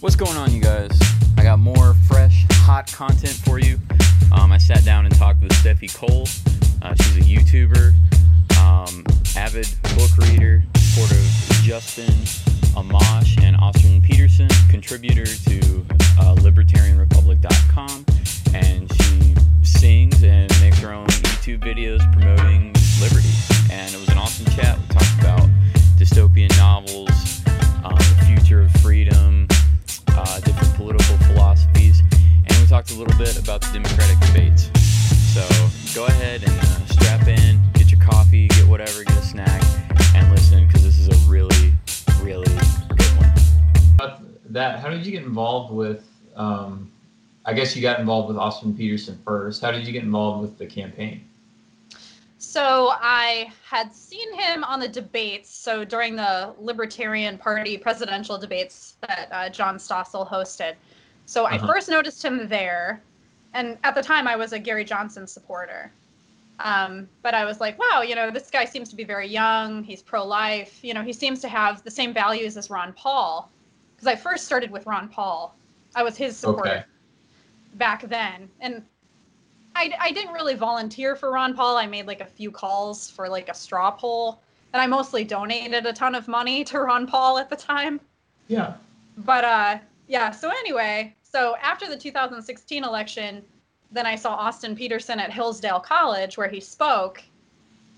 [0.00, 0.98] What's going on, you guys?
[1.36, 3.78] I got more fresh, hot content for you.
[4.32, 6.26] Um, I sat down and talked with Steffi Cole.
[6.80, 7.92] Uh, she's a YouTuber,
[8.58, 9.04] um,
[9.36, 12.14] avid book reader, supporter of Justin
[12.72, 15.84] Amash and Austin Petersen, contributor to
[16.18, 18.06] uh, LibertarianRepublic.com,
[18.54, 22.72] and she sings and makes her own YouTube videos promoting
[23.02, 23.28] liberty.
[23.70, 24.78] And it was an awesome chat.
[24.78, 25.50] We talked about
[25.98, 27.42] dystopian novels,
[27.84, 29.39] um, the future of freedom,
[30.20, 32.02] uh, different political philosophies,
[32.46, 34.70] and we talked a little bit about the Democratic debates.
[35.32, 35.40] So
[35.94, 39.62] go ahead and uh, strap in, get your coffee, get whatever, get a snack,
[40.14, 41.72] and listen because this is a really,
[42.22, 42.52] really
[42.96, 43.32] good one.
[44.50, 46.04] That, how did you get involved with?
[46.36, 46.92] Um,
[47.46, 49.62] I guess you got involved with Austin Petersen first.
[49.62, 51.24] How did you get involved with the campaign?
[52.40, 55.54] So I had seen him on the debates.
[55.54, 60.74] So during the Libertarian Party presidential debates that uh, John Stossel hosted.
[61.26, 61.66] So I Uh-huh.
[61.66, 63.02] first noticed him there,
[63.52, 65.92] and at the time I was a Gary Johnson supporter.
[66.60, 69.84] Um, but I was like, wow, you know, this guy seems to be very young.
[69.84, 70.82] He's pro-life.
[70.82, 73.50] You know, he seems to have the same values as Ron Paul.
[73.96, 75.54] Because I first started with Ron Paul.
[75.94, 76.84] I was his supporter Okay.
[77.74, 78.82] back then, and
[79.80, 81.78] I, I didn't really volunteer for Ron Paul.
[81.78, 84.42] I made like a few calls for like a straw poll,
[84.74, 87.98] and I mostly donated a ton of money to Ron Paul at the time.
[88.48, 88.74] Yeah.
[89.18, 90.30] But uh, yeah.
[90.32, 93.42] So anyway, so after the 2016 election,
[93.90, 97.22] then I saw Austin Petersen at Hillsdale College where he spoke,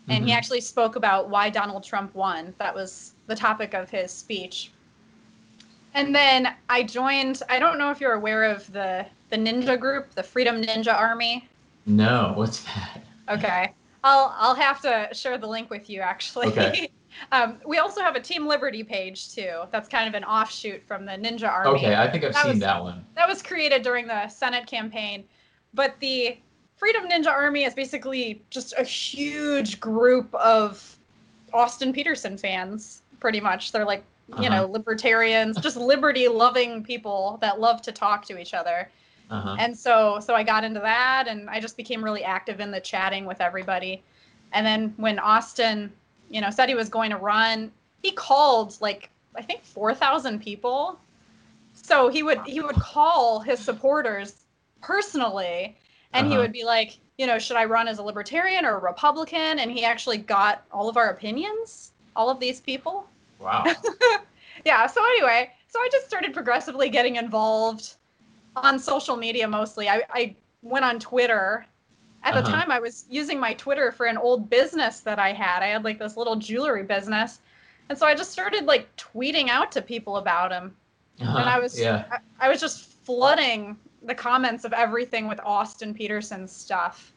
[0.08, 0.36] and he Mhm.
[0.36, 2.54] actually spoke about why Donald Trump won.
[2.58, 4.70] That was the topic of his speech.
[5.94, 7.42] And then I joined.
[7.50, 11.48] I don't know if you're aware of the the ninja group, the Freedom Ninja Army.
[11.86, 13.02] No, what's that?
[13.28, 13.72] Okay.
[14.04, 16.48] I'll I'll have to share the link with you actually.
[16.48, 16.90] Okay.
[17.32, 19.62] um, we also have a Team Liberty page too.
[19.70, 21.70] That's kind of an offshoot from the Ninja Army.
[21.70, 23.04] Okay, I think I've That seen was- that one.
[23.14, 25.24] That was created during the Senate campaign.
[25.74, 26.38] But the
[26.76, 30.96] Freedom Ninja Army is basically just a huge group of
[31.52, 33.70] Austin Petersen fans, pretty much.
[33.72, 34.04] They're like,
[34.40, 38.90] you know, libertarians, just liberty loving people that love to talk to each other
[39.32, 39.56] Uh-huh.
[39.58, 42.80] and so so i got into that and i just became really active in the
[42.80, 44.02] chatting with everybody
[44.52, 45.92] and then when austin
[46.30, 47.72] you know said he was going to run
[48.02, 51.00] he called like i think 4000 people
[51.72, 54.44] so he would he would call his supporters
[54.82, 55.76] personally
[56.12, 56.42] and he Uh-huh.
[56.42, 59.70] would be like you know should i run as a libertarian or a republican and
[59.72, 63.06] he actually got all of our opinions all of these people
[63.38, 63.64] Wow.
[64.64, 67.96] yeah so anyway so i just started progressively getting involved
[68.56, 71.66] on social media mostly i, I went on twitter
[72.24, 72.50] at the Uh-huh.
[72.52, 75.84] time i was using my twitter for an old business that i had i had
[75.84, 77.40] like this little jewelry business
[77.88, 80.74] and so i just started like tweeting out to people about him
[81.20, 81.38] Uh-huh.
[81.38, 82.04] and i was yeah.
[82.10, 87.12] I, I was just flooding the comments of everything with austin Petersen stuff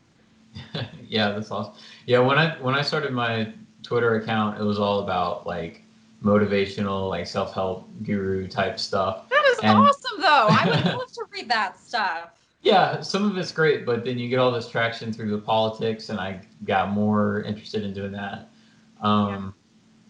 [1.09, 1.73] yeah, that's awesome.
[2.05, 3.51] Yeah, when I when I started my
[3.83, 5.83] Twitter account, it was all about like
[6.23, 9.24] motivational, like self-help guru type stuff.
[9.57, 12.29] Is And- awesome though i would love to read that stuff
[12.61, 16.09] Yeah, some of it's great, but then you get all this traction through the politics,
[16.09, 18.49] and I got more interested in doing that.
[19.01, 19.53] Um,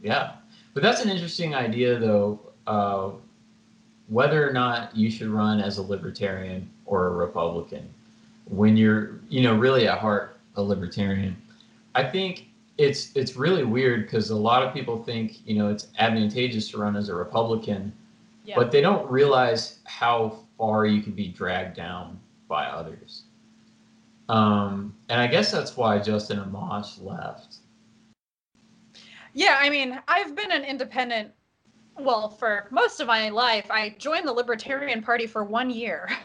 [0.01, 0.35] yeah.
[0.73, 2.39] but that's an interesting idea, though.
[2.65, 3.09] Uh,
[4.07, 7.89] whether or not you should run as a libertarian or a Republican,
[8.45, 11.35] when you're, you know, really at heart a libertarian,
[11.93, 15.87] I think it's it's really weird because a lot of people think, you know, it's
[15.99, 17.91] advantageous to run as a Republican
[18.45, 23.23] yeah but they don't realize how far you can be dragged down by others.
[24.29, 27.57] Um, and I guess that's why Justin Amash left.
[29.33, 31.31] Yeah, I mean, I've been an independent,
[31.99, 33.69] well, for most of my life.
[33.69, 36.09] I joined the Libertarian Party for one year.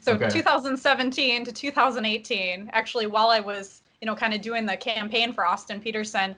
[0.00, 0.28] So Okay.
[0.28, 5.44] 2017 to 2018, actually, while I was, you know, kind of doing the campaign for
[5.44, 6.36] Austin Petersen.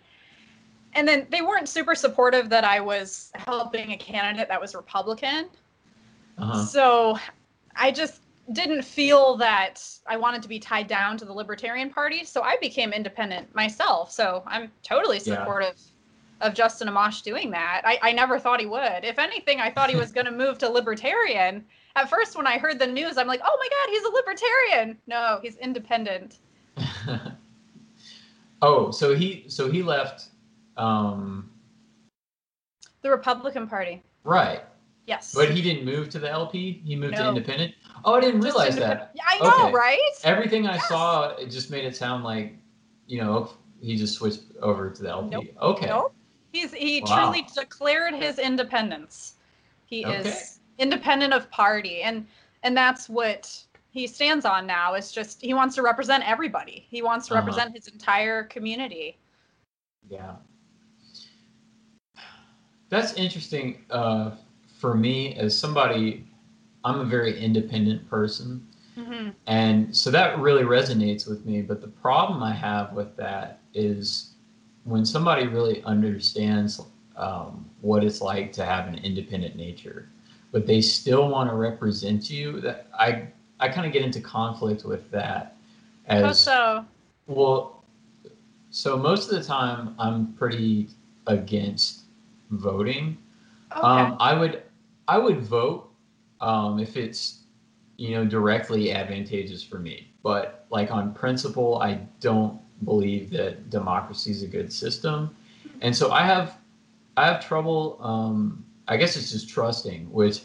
[0.95, 5.49] And then they weren't super supportive that I was helping a candidate that was Republican.
[6.39, 6.65] Uh-huh.
[6.65, 7.19] So
[7.77, 8.23] I just
[8.53, 12.25] didn't feel that I wanted to be tied down to the Libertarian Party.
[12.25, 14.11] So I became independent myself.
[14.11, 15.37] So I'm totally Yeah.
[15.39, 15.77] supportive
[16.41, 17.83] of Justin Amash doing that.
[17.85, 19.05] I, I never thought he would.
[19.05, 21.65] If anything, I thought he was going to move to Libertarian.
[21.97, 24.99] At first, when I heard the news, I'm like, oh my God, he's a Libertarian.
[25.07, 26.39] No, he's independent.
[28.63, 30.30] oh, so he so he left.
[30.77, 31.51] Um,
[33.03, 34.03] The Republican Party.
[34.25, 34.63] right,
[35.07, 35.35] Yes.
[35.35, 36.83] but he didn't move to the LP.
[36.85, 37.75] He moved to Independent.
[38.05, 39.15] Oh, I didn't realize that.
[39.27, 39.73] I know, Okay.
[39.73, 40.11] right?
[40.25, 40.89] Everything I Yes.
[40.89, 42.57] saw, it just made it sound like,
[43.07, 43.51] you know,
[43.81, 45.31] he just switched over to the LP.
[45.31, 45.47] Nope.
[45.61, 45.87] Okay.
[45.87, 46.15] Nope.
[46.53, 47.17] He's he Wow.
[47.17, 49.35] truly declared his independence.
[49.87, 50.19] He Okay.
[50.29, 52.27] is independent of party, and
[52.63, 54.95] and that's what he stands on now.
[54.95, 56.87] Is just he wants to represent everybody.
[56.91, 57.41] He wants to Uh-huh.
[57.41, 59.19] represent his entire community.
[60.09, 60.37] Yeah.
[62.91, 63.85] That's interesting.
[63.89, 64.33] Uh,
[64.79, 66.27] for me, as somebody,
[66.85, 68.67] I'm a very independent person.
[68.95, 71.63] hmm And so that really resonates with me.
[71.63, 74.35] But the problem I have with that is
[74.85, 76.81] when somebody really understands
[77.17, 80.09] um, what it's like to have an independent nature,
[80.53, 83.29] but they still want to represent you, that I,
[83.61, 85.57] I kind of get into conflict with that.
[86.09, 86.85] How so?
[87.27, 87.85] well,
[88.71, 90.89] so most of the time I'm pretty
[91.27, 92.05] against
[92.51, 93.17] voting.
[93.73, 93.81] Okay.
[93.81, 94.63] Um, I would
[95.09, 95.91] I would vote
[96.41, 97.45] um, if it's
[97.97, 100.13] you know directly advantageous for me.
[100.23, 105.35] But like on principle, I don't believe that democracy is a good system,
[105.81, 106.59] and so I have
[107.17, 107.99] I have trouble.
[108.01, 110.43] Um, I guess it's just trusting, which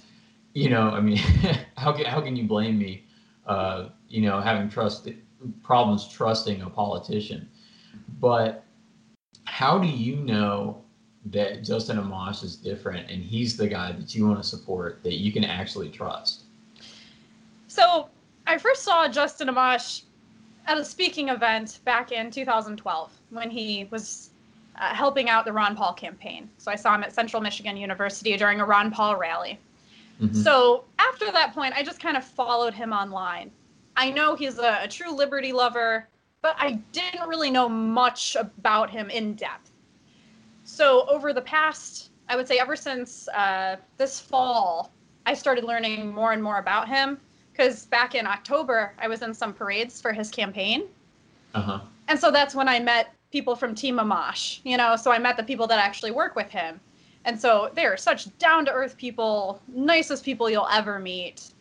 [0.54, 1.18] you know, I mean,
[1.78, 3.04] how can how can you blame me?
[3.46, 5.08] Uh, you know, having trust
[5.64, 7.50] problems trusting a politician,
[8.20, 8.64] but
[9.46, 10.85] how do you know
[11.32, 15.16] that Justin Amash is different and he's the guy that you want to support that
[15.16, 16.44] you can actually trust?
[17.68, 18.10] So
[18.48, 20.04] I first saw Justin Amash
[20.68, 24.30] at a speaking event back in 2012 when he was
[24.78, 26.50] uh, helping out the Ron Paul campaign.
[26.58, 29.60] So I saw him at Central Michigan University during a Ron Paul rally.
[30.22, 30.36] Mhm.
[30.44, 33.52] So after that point, I just kind of followed him online.
[33.98, 36.08] I know he's a, a true liberty lover,
[36.42, 39.72] but I didn't really know much about him in depth.
[40.66, 44.92] So over the past, I would say ever since uh, this fall,
[45.26, 47.20] I started learning more and more about him.
[47.52, 50.84] Because back in October, I was in some parades for his campaign.
[51.54, 51.80] Uh-huh.
[52.10, 55.38] And so that's when I met people from Team Amash, you know, so I met
[55.38, 56.82] the people that actually work with him.
[57.24, 61.54] And so they're such down to earth people, nicest people you'll ever meet.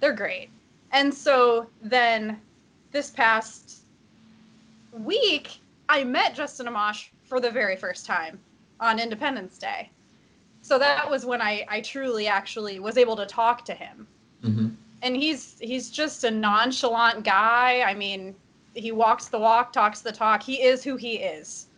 [0.00, 0.50] They're great.
[0.92, 2.40] And so then
[2.92, 3.82] this past
[4.92, 5.58] week,
[5.88, 8.38] I met Justin Amash for the very first time
[8.78, 9.90] on Independence Day.
[10.60, 14.06] So that was when I, I truly actually was able to talk to him
[14.42, 14.68] hmm
[15.00, 17.80] and he's he's just a nonchalant guy.
[17.80, 18.36] I mean,
[18.74, 20.42] he walks the walk, talks the talk.
[20.42, 21.68] He is who he is.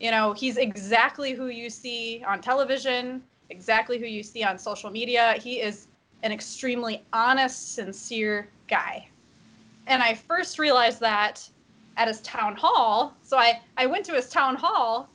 [0.00, 4.90] You know, he's exactly who you see on television, exactly who you see on social
[4.90, 5.34] media.
[5.40, 5.86] He is
[6.24, 9.08] an extremely honest, sincere guy.
[9.86, 11.48] And I first realized that
[11.98, 13.14] at his town hall.
[13.22, 15.08] So I, I went to his town hall,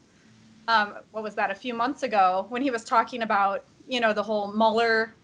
[0.67, 4.13] um, what was that, a few months ago, when he was talking about, you know,
[4.13, 5.15] the whole Mueller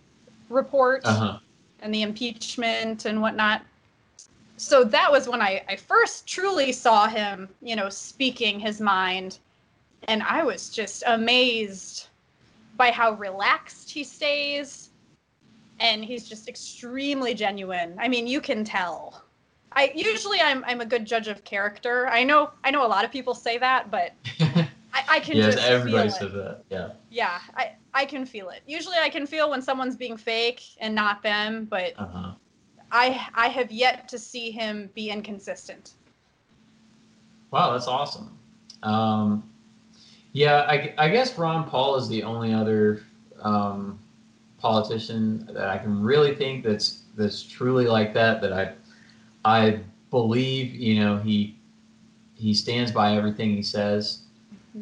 [0.50, 1.38] report Uh-huh.
[1.82, 3.62] and the impeachment and whatnot.
[4.58, 9.40] So that was when I, I first truly saw him, you know, speaking his mind.
[10.08, 12.08] And I was just amazed
[12.78, 14.90] by how relaxed he stays.
[15.82, 17.96] And he's just extremely genuine.
[18.00, 19.24] I mean, you can tell.
[19.74, 22.08] I usually I'm I'm a good judge of character.
[22.08, 24.14] I know I know a lot of people say that, but
[24.94, 26.20] I, I can yes, just everybody feel it.
[26.20, 26.64] says that.
[26.70, 26.90] Yeah.
[27.10, 28.62] Yeah, I, I can feel it.
[28.66, 32.34] Usually I can feel when someone's being fake and not them, but Uh-huh.
[32.92, 35.94] I I have yet to see him be inconsistent.
[37.52, 38.38] Wow, that's awesome.
[38.84, 39.44] Um,
[40.34, 43.04] yeah, I, I guess Ron Paul is the only other
[43.42, 44.00] um,
[44.58, 48.42] politician that I can really think that's that's truly like that.
[48.42, 48.74] That I
[49.46, 49.80] I
[50.12, 51.58] believe you know he
[52.36, 54.24] he stands by everything he says.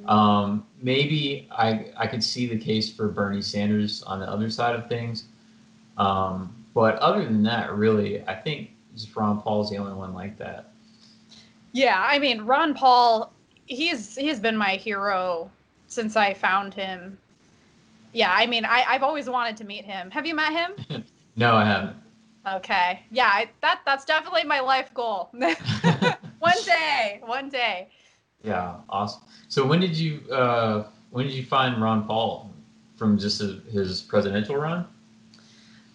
[0.05, 4.75] Um, maybe I I could see the case for Bernie Sanders on the other side
[4.75, 5.25] of things.
[5.97, 10.37] Um, but other than that, really, I think just Ron Paul's the only one like
[10.37, 10.71] that.
[11.71, 13.33] Yeah, I mean Ron Paul,
[13.65, 15.49] he's he's been my hero
[15.87, 17.17] since I found him.
[18.13, 20.11] Yeah, I mean I I've always wanted to meet him.
[20.11, 21.03] Have you met him?
[21.39, 21.95] No, I haven't.
[22.55, 23.01] Okay.
[23.11, 25.29] Yeah, I, that that's definitely my life goal.
[25.33, 27.89] one day, one day.
[28.43, 29.23] Yeah, awesome.
[29.49, 32.53] So when did you uh, when did you find Ron Paul
[32.95, 34.85] from just his, his presidential run?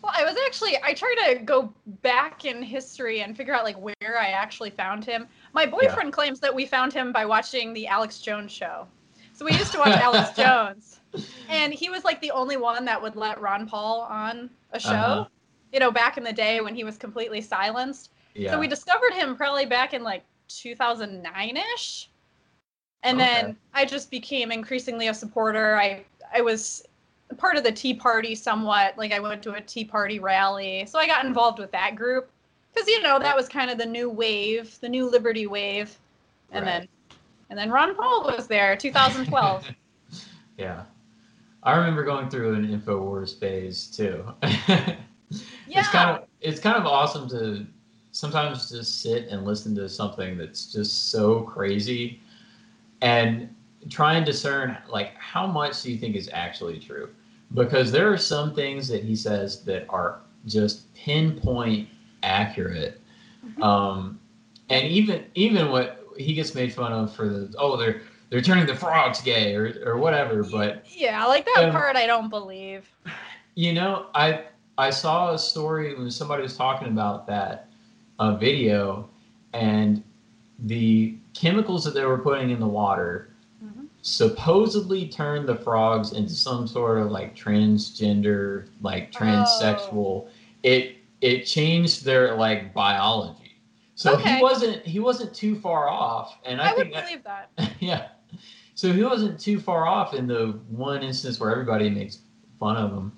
[0.03, 3.77] Well, I was actually I try to go back in history and figure out like
[3.79, 5.29] where I actually found him.
[5.53, 8.87] My boyfriend claims that we found him by watching the Alex Jones show.
[9.33, 11.01] So we used to watch Alex Jones,
[11.49, 14.91] and he was like the only one that would let Ron Paul on a show.
[14.91, 15.25] Uh-huh.
[15.73, 18.11] You know, back in the day when he was completely silenced.
[18.35, 18.51] Yeah.
[18.53, 22.07] So we discovered him probably back in like 2009ish.
[23.05, 23.27] And Okay.
[23.27, 25.77] then I just became increasingly a supporter.
[25.77, 26.87] I I was
[27.37, 28.97] part of the Tea Party somewhat.
[28.97, 30.87] Like I went to a Tea Party rally.
[30.87, 32.31] So I got involved with that group
[32.75, 35.99] cuz you know, that was kind of the new wave, the new liberty wave.
[36.53, 36.81] And Right.
[36.81, 36.89] then
[37.51, 39.69] and then Ron Paul was there 2012.
[40.59, 40.85] yeah.
[41.65, 44.25] I remember going through an Infowars phase too.
[45.69, 45.81] Yeah.
[45.81, 47.67] It's kind of it's kind of awesome to
[48.13, 52.21] sometimes just sit and listen to something that's just so crazy
[53.01, 53.55] and
[53.91, 57.09] try and discern like how much do you think is actually true
[57.55, 61.89] because there are some things that he says that are just pinpoint
[62.23, 63.01] accurate
[63.45, 63.63] Mhm.
[63.65, 64.21] um,
[64.69, 68.67] and even even what he gets made fun of for the oh they're they're turning
[68.67, 72.89] the frogs gay or, or whatever but yeah, like that Um, part I don't believe.
[73.55, 74.45] you know, I
[74.79, 77.69] I saw a story when somebody was talking about that
[78.19, 79.09] uh, video,
[79.53, 80.03] and
[80.61, 83.29] the chemicals that they were putting in the water
[83.65, 83.87] Mhm.
[84.03, 90.29] supposedly turned the frogs into some sort of like transgender, like transsexual.
[90.63, 93.39] It it changed their like biology.
[93.95, 94.37] So Okay.
[94.37, 97.73] he wasn't he wasn't too far off, and I, I, would think that, believe that.
[97.81, 98.09] yeah.
[98.75, 102.21] So he wasn't too far off in the one instance where everybody makes
[102.59, 103.13] fun of him.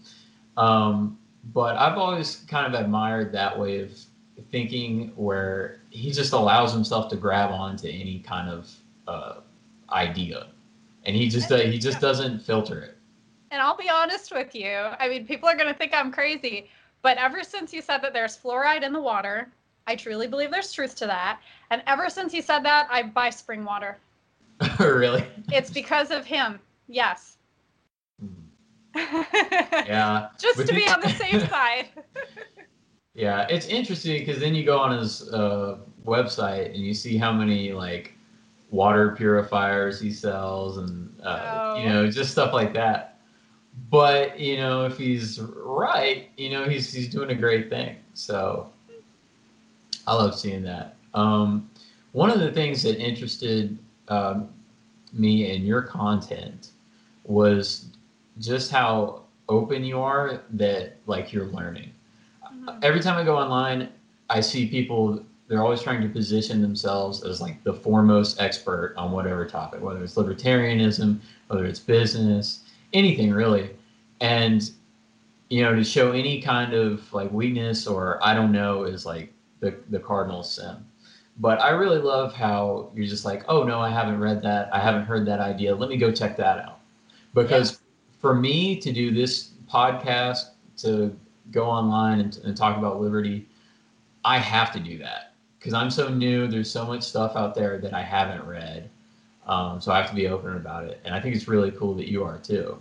[0.56, 1.18] Um,
[1.52, 3.92] but I've always kind of admired that way of
[4.50, 8.70] thinking where he just allows himself to grab onto any kind of
[9.06, 9.40] uh,
[9.90, 10.48] idea.
[11.04, 12.96] And he just uh, he just doesn't filter it.
[13.50, 14.70] And I'll be honest with you.
[14.70, 16.70] I mean, people are going to think I'm crazy,
[17.02, 19.48] but ever since you said that there's fluoride in the water,
[19.86, 21.40] I truly believe there's truth to that.
[21.70, 23.98] And ever since he said that, I buy spring water.
[24.80, 25.24] really?
[25.52, 26.58] It's because of him.
[26.88, 27.36] Yes.
[29.84, 30.28] Yeah.
[30.38, 31.88] Just But to be on the safe side.
[33.14, 37.32] Yeah, it's interesting because then you go on his uh, website and you see how
[37.32, 38.14] many like
[38.70, 41.88] water purifiers he sells and uh, you Oh.
[41.88, 43.18] know just stuff like that.
[43.90, 47.96] But you know if he's right, you know he's he's doing a great thing.
[48.14, 48.70] So
[50.06, 50.96] I love seeing that.
[51.14, 51.70] Um,
[52.12, 54.48] one of the things that interested um,
[55.12, 56.70] me in your content
[57.24, 57.93] was
[58.38, 61.90] just how open you are that like you're learning
[62.52, 62.78] Mhm.
[62.82, 63.88] every time I go online,
[64.30, 65.20] I see people.
[65.48, 70.02] They're always trying to position themselves as like the foremost expert on whatever topic, whether
[70.02, 72.60] it's libertarianism, whether it's business,
[72.94, 73.70] anything really,
[74.20, 74.70] and
[75.50, 79.32] you know to show any kind of like weakness or I don't know is like
[79.60, 80.76] the the cardinal sin.
[81.38, 84.80] But I really love how you're just like, oh no, I haven't read that, I
[84.80, 85.74] haven't heard that idea.
[85.74, 86.80] Let me go check that out,
[87.34, 87.80] because
[88.24, 91.14] for me to do this podcast to
[91.50, 93.46] go online and, and talk about liberty,
[94.24, 96.46] I have to do that because I'm so new.
[96.46, 98.88] There's so much stuff out there that I haven't read.
[99.46, 101.02] Um, so I have to be open about it.
[101.04, 102.78] And I think it's really cool that you are too.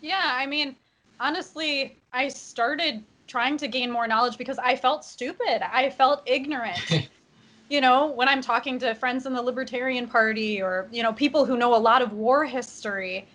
[0.00, 0.76] Yeah, I mean,
[1.18, 5.68] honestly, I started trying to gain more knowledge because I felt stupid.
[5.68, 7.08] I felt ignorant.
[7.68, 11.44] you know, when I'm talking to friends in the Libertarian Party or, you know, people
[11.44, 13.26] who know a lot of war history,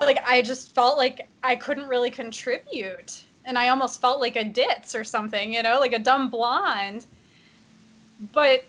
[0.00, 3.24] like I just felt like I couldn't really contribute.
[3.44, 7.06] And I almost felt like a ditz or something, you know, like a dumb blonde.
[8.32, 8.64] But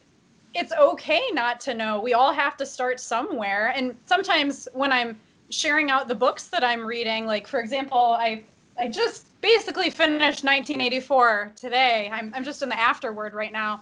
[0.53, 1.99] it's okay not to know.
[1.99, 3.73] We all have to start somewhere.
[3.75, 8.43] And sometimes when I'm sharing out the books that I'm reading, like for example, I
[8.77, 12.09] I just basically finished 1984 today.
[12.11, 13.81] I'm I'm just in the afterword right now.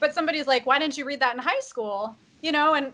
[0.00, 2.92] But somebody's like, "Why didn't you read that in high school?" You know, and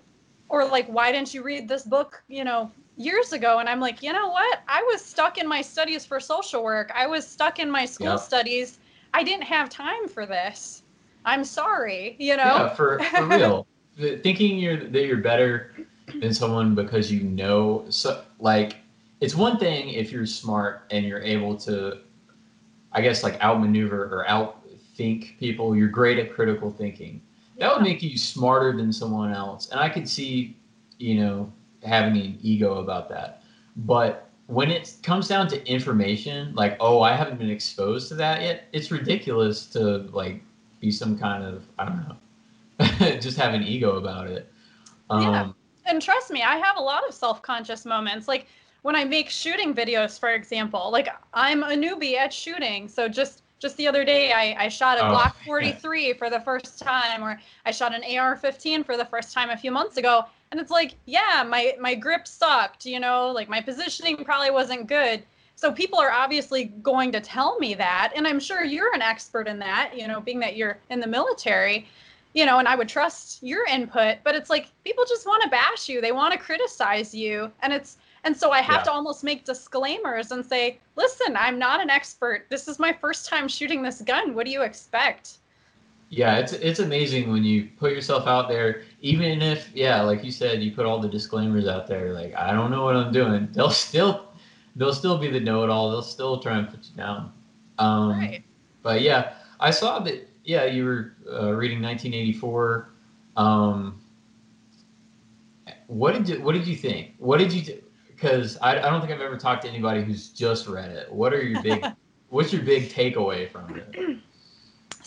[0.48, 4.02] or like, "Why didn't you read this book, you know, years ago?" And I'm like,
[4.02, 4.60] "You know what?
[4.68, 6.90] I was stuck in my studies for social work.
[6.94, 8.20] I was stuck in my school Yep.
[8.20, 8.78] studies.
[9.14, 10.82] I didn't have time for this.
[11.24, 13.66] I'm sorry, you know." Yeah, for, for real.
[14.22, 15.72] Thinking you're that you're better
[16.20, 18.76] than someone because you know so like
[19.20, 21.98] it's one thing if you're smart and you're able to
[22.92, 25.76] I guess like outmaneuver or outthink people.
[25.76, 27.22] You're great at critical thinking.
[27.58, 29.70] That would make you smarter than someone else.
[29.70, 30.56] And I could see,
[30.98, 31.52] you know,
[31.84, 33.42] having an ego about that.
[33.76, 38.42] But when it comes down to information, like, oh, I haven't been exposed to that
[38.42, 40.42] yet, it's ridiculous to like
[40.80, 44.50] be some kind of I don't know, just have an ego about it.
[45.10, 45.52] Um, Yeah.
[45.86, 48.28] and trust me, I have a lot of self-conscious moments.
[48.28, 48.46] Like
[48.82, 52.88] when I make shooting videos, for example, like I'm a newbie at shooting.
[52.88, 55.34] So just just the other day, I, I shot a Oh, Glock yeah.
[55.44, 59.56] 43 for the first time, or I shot an AR-15 for the first time a
[59.56, 60.24] few months ago.
[60.52, 62.86] And it's like, yeah, my my grip sucked.
[62.86, 65.24] You know, like my positioning probably wasn't good.
[65.56, 69.46] So people are obviously going to tell me that, and I'm sure you're an expert
[69.48, 69.92] in that.
[69.96, 71.88] You know, being that you're in the military
[72.32, 75.48] you know, and I would trust your input, but it's like people just want to
[75.50, 76.00] bash you.
[76.00, 77.52] They want to criticize you.
[77.60, 78.84] And it's and so I have Yeah.
[78.84, 82.46] to almost make disclaimers and say, "Listen, I'm not an expert.
[82.50, 84.34] This is my first time shooting this gun.
[84.34, 85.39] What do you expect?"
[86.12, 90.32] Yeah, it's it's amazing when you put yourself out there, even if yeah, like you
[90.32, 92.12] said, you put all the disclaimers out there.
[92.12, 93.48] Like I don't know what I'm doing.
[93.52, 94.26] They'll still
[94.74, 95.90] they'll still be the know-it-all.
[95.90, 97.32] They'll still try and put you down.
[97.78, 98.42] Um, right.
[98.82, 100.28] But yeah, I saw that.
[100.44, 102.90] Yeah, you were uh, reading 1984.
[103.36, 104.00] Um,
[105.86, 107.14] what did you What did you think?
[107.18, 107.82] What did you?
[108.08, 111.12] Because I, I don't think I've ever talked to anybody who's just read it.
[111.12, 111.84] What are your big
[112.30, 114.18] What's your big takeaway from it?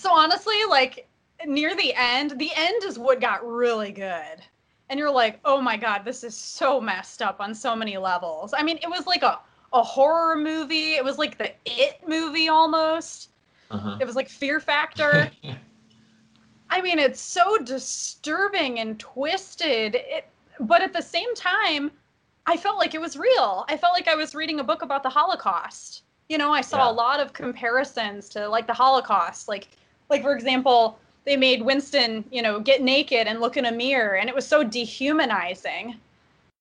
[0.04, 1.08] So honestly, like
[1.46, 4.42] near the end, the end is what got really good.
[4.90, 8.54] And you're like, oh my god, this is so messed up on so many levels.
[8.54, 9.40] I mean, it was like a,
[9.72, 10.96] a horror movie.
[10.96, 13.30] It was like the It movie almost.
[13.72, 13.98] Uh-huh.
[14.02, 15.32] It was like Fear Factor.
[16.70, 19.96] I mean, it's so disturbing and twisted.
[19.96, 20.26] It,
[20.60, 21.92] but at the same time,
[22.46, 23.64] I felt like it was real.
[23.70, 26.04] I felt like I was reading a book about the Holocaust.
[26.28, 26.92] You know, I saw Yeah.
[26.92, 29.48] a lot of comparisons to like the Holocaust.
[29.48, 29.70] Like,
[30.10, 34.16] like for example, they made Winston, you know, get naked and look in a mirror,
[34.18, 35.96] and it was so dehumanizing.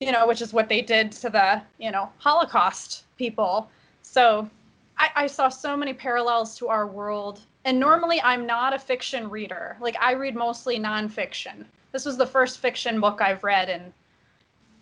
[0.00, 3.70] You know, which is what they did to the, you know, Holocaust people.
[4.02, 4.50] So,
[4.98, 7.40] I, I saw so many parallels to our world.
[7.64, 9.76] And normally, I'm not a fiction reader.
[9.80, 11.64] Like, I read mostly nonfiction.
[11.92, 13.92] This was the first fiction book I've read in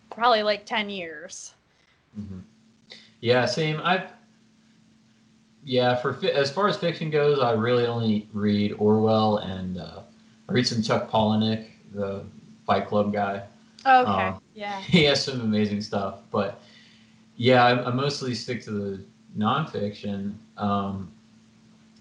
[0.09, 1.53] probably like 10 years.
[2.19, 2.43] Mhm.
[3.21, 3.81] Yeah, same.
[3.85, 4.07] I
[5.71, 10.01] yeah, for as far as fiction goes, I really only read Orwell and uh,
[10.49, 12.25] I read some Chuck Palahniuk, the
[12.67, 13.45] Fight Club guy.
[13.87, 14.11] Okay.
[14.11, 14.81] Uh, yeah.
[14.81, 16.61] he has some amazing stuff, but
[17.37, 19.05] yeah, I, I mostly stick to the
[19.39, 20.35] nonfiction.
[20.57, 21.13] Um,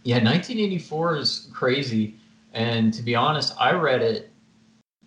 [0.04, 2.16] yeah, 1984 is crazy,
[2.54, 4.32] and to be honest, I read it.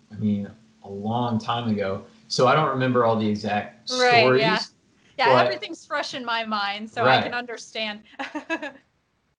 [0.09, 0.49] I mean,
[0.85, 4.41] a long time ago, so I don't remember all the exact Right, stories.
[4.41, 4.59] yeah.
[5.17, 8.01] Yeah, But- everything's fresh in my mind, so I can understand.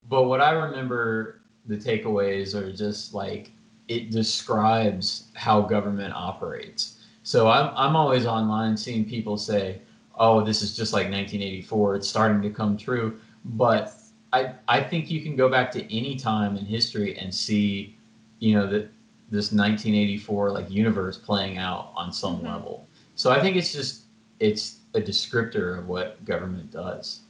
[0.08, 3.52] But what I remember, the takeaways are just like
[3.88, 6.98] it describes how government operates.
[7.22, 9.80] So I'm I'm always online seeing people say,
[10.18, 11.96] "Oh, this is just like 1984.
[11.96, 13.94] It's starting to come true." But
[14.34, 17.96] I I think you can go back to any time in history and see,
[18.40, 18.90] you know, that
[19.30, 22.44] this 1984 like universe playing out on some Mhm.
[22.44, 22.86] level.
[23.14, 24.03] So I think it's just
[24.44, 27.20] it's a descriptor of what government does.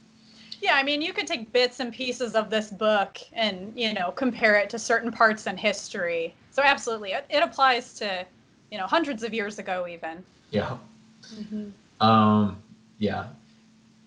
[0.61, 4.11] Yeah, I mean, you could take bits and pieces of this book and, you know,
[4.11, 6.33] compare it to certain parts in history.
[6.51, 8.25] So absolutely, it, it applies to,
[8.71, 10.23] you know, hundreds of years ago even.
[10.51, 10.77] Yeah.
[12.01, 12.57] Um,
[12.99, 13.27] yeah.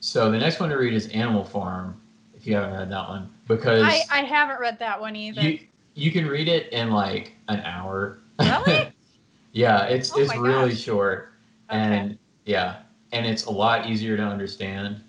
[0.00, 2.00] So the next one to read is Animal Farm.
[2.36, 5.40] If you haven't read that one, because I, I haven't read that one either.
[5.40, 5.58] you
[5.94, 8.18] you can read it in like an hour.
[8.38, 8.92] Really?
[9.52, 10.80] yeah, it's Oh it's really gosh.
[10.80, 11.32] short,
[11.68, 11.78] Okay.
[11.80, 12.76] and yeah,
[13.12, 15.02] and it's a lot easier to understand,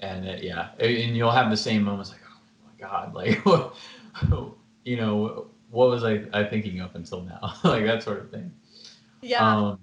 [0.00, 3.44] and it, yeah, and you'll have the same moments like, oh my god, like,
[4.84, 8.52] you know, what was I I thinking up until now, like that sort of thing.
[9.22, 9.46] yeah.
[9.46, 9.78] Um,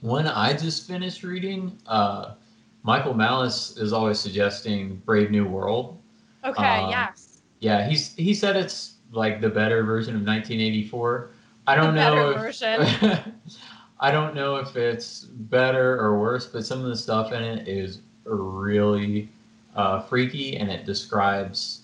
[0.00, 2.34] one I just finished reading, uh,
[2.82, 6.00] Michael Malice is always suggesting Brave New World.
[6.44, 7.42] okay, um, yes.
[7.60, 11.30] Yeah, he's he said it's like the better version of 1984.
[11.66, 13.34] I don't know better if version.
[14.00, 17.66] I don't know if it's better or worse, but some of the stuff in it
[17.66, 19.28] is really
[19.74, 21.82] uh, freaky, and it describes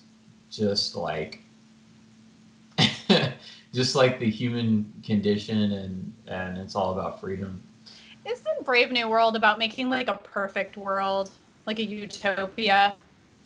[0.49, 1.41] just like
[3.73, 7.61] just like the human condition, and and it's all about freedom.
[8.25, 11.29] Isn't Brave New World about making like a perfect world,
[11.65, 12.95] like a utopia?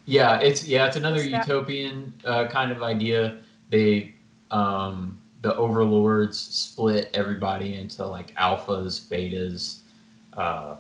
[0.05, 3.39] Yeah, it's yeah, it's another utopian uh, kind of idea.
[3.69, 4.13] They
[4.51, 9.79] um, the overlords split everybody into like alphas, betas.
[10.33, 10.75] Uh,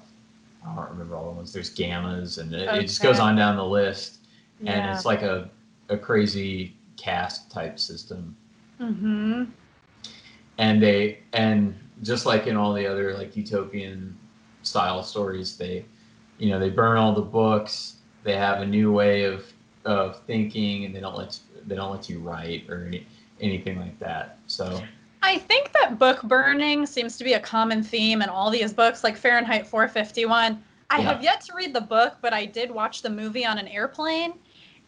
[0.65, 1.53] I don't remember all the ones.
[1.53, 4.17] There's gammas, and it, it just goes on down the list.
[4.65, 5.49] And it's like a
[5.87, 8.35] a crazy caste type system.
[8.79, 9.45] Mm-hmm.
[10.57, 14.17] And they and just like in all the other like utopian
[14.63, 15.85] style stories, they
[16.37, 17.95] you know they burn all the books.
[18.23, 19.45] They have a new way of
[19.85, 23.07] of thinking, and they don't let they don't let you write or any,
[23.41, 24.39] anything like that.
[24.47, 24.81] So
[25.21, 29.03] I think that book burning seems to be a common theme in all these books,
[29.03, 30.63] like Fahrenheit 451.
[30.89, 31.03] I Yeah.
[31.03, 34.33] have yet to read the book, but I did watch the movie on an airplane,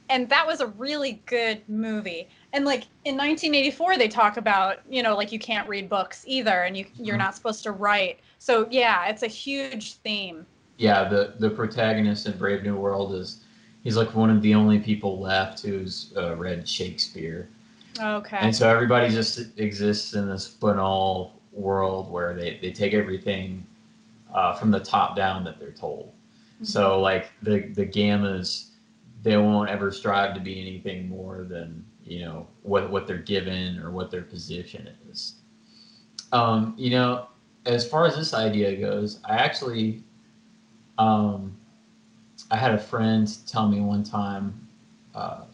[0.09, 2.27] and that was a really good movie.
[2.53, 6.63] And like in 1984, they talk about you know like you can't read books either,
[6.63, 7.19] and you you're Mhm.
[7.19, 8.19] not supposed to write.
[8.39, 10.45] So yeah, it's a huge theme.
[10.77, 13.43] yeah, the the protagonist in Brave New World is
[13.83, 17.47] he's like one of the only people left who's uh, read Shakespeare.
[18.01, 18.37] Okay.
[18.37, 23.65] And so everybody just exists in this banal world where they, they take everything
[24.33, 26.13] uh, from the top down that they're told.
[26.63, 28.69] So like the the gammas,
[29.23, 33.79] they won't ever strive to be anything more than you know what what they're given
[33.79, 35.35] or what their position is.
[36.31, 37.27] Um, you know,
[37.65, 40.03] as far as this idea goes, I actually
[40.97, 41.57] um,
[42.51, 44.67] I had a friend tell me one time,
[45.15, 45.45] uh,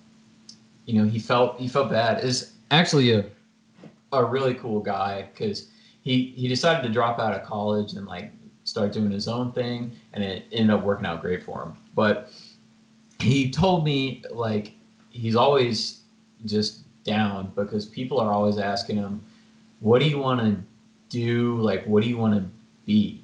[0.88, 2.24] you know, he felt he felt bad.
[2.24, 3.26] Is actually a
[4.14, 5.70] a really cool guy because
[6.02, 8.32] he he decided to drop out of college and like
[8.64, 11.74] start doing his own thing, and it ended up working out great for him.
[11.94, 12.32] But
[13.20, 14.74] he told me like
[15.10, 16.02] he's always
[16.46, 19.22] just down because people are always asking him,
[19.82, 20.56] "What do you want to
[21.10, 21.58] do?
[21.60, 22.50] Like, what do you want to
[22.86, 23.22] be?"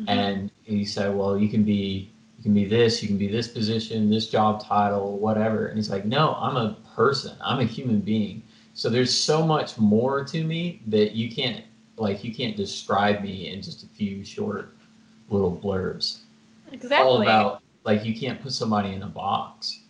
[0.00, 0.04] Mhm.
[0.08, 2.10] And he said, "Well, you can be
[2.46, 6.04] can be this, you can be this position, this job title, whatever." And he's like,
[6.04, 7.36] "No, I'm a person.
[7.42, 8.42] I'm a human being.
[8.74, 11.64] So there's so much more to me that you can't
[11.96, 14.74] like you can't describe me in just a few short
[15.30, 16.18] little blurbs.
[16.72, 16.96] exactly.
[16.96, 19.80] All about like you can't put somebody in a box.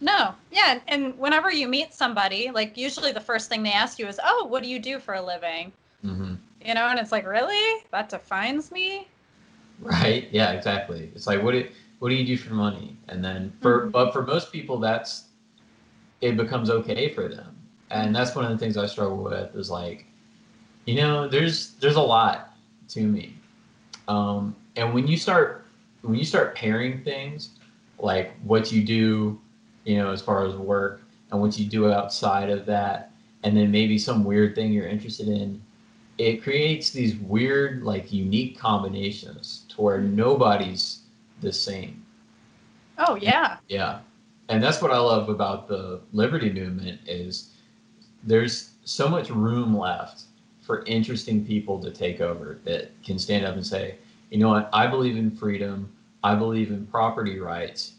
[0.00, 4.06] No, yeah, and, whenever you meet somebody, like usually the first thing they ask you
[4.06, 5.72] is, "Oh, what do you do for a living?"
[6.04, 6.34] Mm-hmm.
[6.66, 9.08] You know, and it's like, really, that defines me.
[9.80, 10.28] Right?
[10.30, 11.10] Yeah, exactly.
[11.14, 11.66] It's like what do
[11.98, 12.96] what do you do for money?
[13.08, 13.92] And then for Mhm.
[13.92, 15.24] but for most people that's
[16.20, 17.54] it becomes okay for them.
[17.90, 20.06] And that's one of the things I struggle with is like,
[20.86, 22.56] you know, there's there's a lot
[22.88, 23.34] to me.
[24.08, 25.64] Um, and when you start
[26.02, 27.50] when you start pairing things
[27.98, 29.40] like what you do,
[29.84, 33.10] you know, as far as work and what you do outside of that,
[33.42, 35.60] and then maybe some weird thing you're interested in,
[36.18, 41.00] it creates these weird, like unique combinations to where nobody's
[41.40, 42.04] the same.
[42.98, 44.00] Oh yeah, Yeah.
[44.48, 47.50] And that's what I love about the liberty movement is
[48.22, 50.22] there's so much room left
[50.62, 53.96] for interesting people to take over that can stand up and say,
[54.30, 55.92] you know what, I believe in freedom,
[56.24, 57.94] I believe in property rights,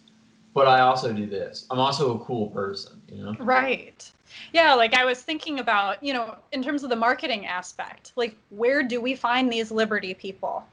[0.53, 1.65] but I also do this.
[1.69, 3.35] I'm also a cool person, you know?
[3.39, 4.09] right.
[4.53, 8.35] Yeah, like I was thinking about, you know, in terms of the marketing aspect, like
[8.49, 10.65] where do we find these liberty people?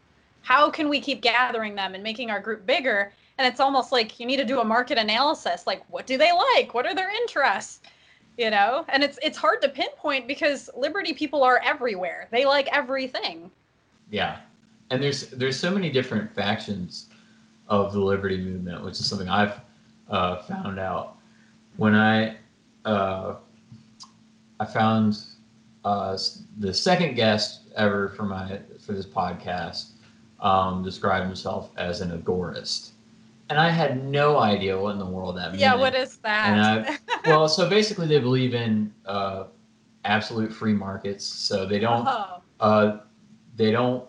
[0.44, 3.12] How can we keep gathering them and making our group bigger?
[3.38, 5.66] And it's almost like you need to do a market analysis.
[5.66, 6.74] Like, what do they like?
[6.74, 7.80] What are their interests?
[8.36, 12.28] You know, and it's it's hard to pinpoint because liberty people are everywhere.
[12.30, 13.50] They like everything.
[14.10, 14.38] Yeah,
[14.90, 17.06] and there's there's so many different factions
[17.68, 19.60] of the liberty movement, which is something I've
[20.10, 21.16] uh, found out
[21.76, 22.36] when I
[22.84, 23.36] uh,
[24.60, 25.16] I found
[25.84, 26.18] uh,
[26.58, 29.93] the second guest ever for my for this podcast
[30.40, 32.90] um, described himself as an agorist,
[33.50, 35.60] and I had no idea what in the world that meant.
[35.60, 37.00] Yeah, what is And that?
[37.26, 39.44] well, so basically, they believe in uh,
[40.04, 42.98] absolute free markets, so they don't oh, uh,
[43.56, 44.04] they don't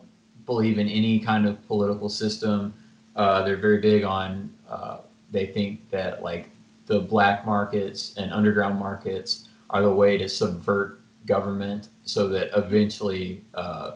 [0.46, 2.74] believe in any kind of political system.
[3.16, 4.54] Uh, they're very big on.
[4.70, 5.00] Uh,
[5.32, 6.50] they think that like
[6.86, 13.44] the black markets and underground markets are the way to subvert government, so that eventually
[13.56, 13.94] uh,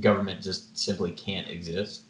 [0.00, 2.02] government just simply can't exist.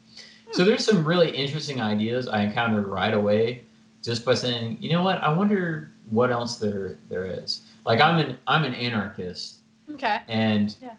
[0.52, 3.64] So there's some really interesting ideas I encountered right away,
[4.02, 7.62] just by saying, you know what, I wonder what else there there is.
[7.84, 9.56] Like I'm an I'm an anarchist,
[9.92, 10.18] okay.
[10.28, 10.94] and Yeah.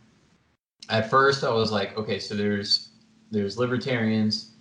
[0.90, 2.90] at first I was like, okay, so there's
[3.32, 4.52] there's libertarians,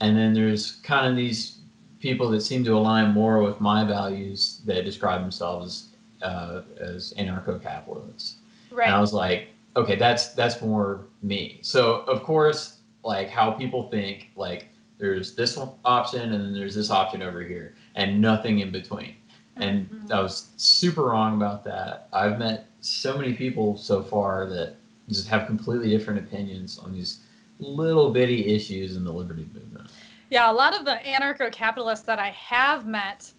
[0.00, 1.58] and then there's kind of these
[2.00, 5.88] people that seem to align more with my values that describe themselves
[6.22, 8.36] uh, as anarcho-capitalists.
[8.70, 8.86] Right.
[8.86, 11.58] And I was like, okay, that's that's more me.
[11.62, 16.90] So of course, like how people think, like there's this option and then there's this
[16.90, 19.16] option over here, and nothing in between.
[19.56, 20.10] And Mhm.
[20.12, 22.08] I was super wrong about that.
[22.12, 24.76] I've met so many people so far that
[25.08, 27.20] just have completely different opinions on these
[27.60, 29.90] little bitty issues in the liberty movement.
[30.30, 33.30] Yeah, a lot of the anarcho capitalists that I have met,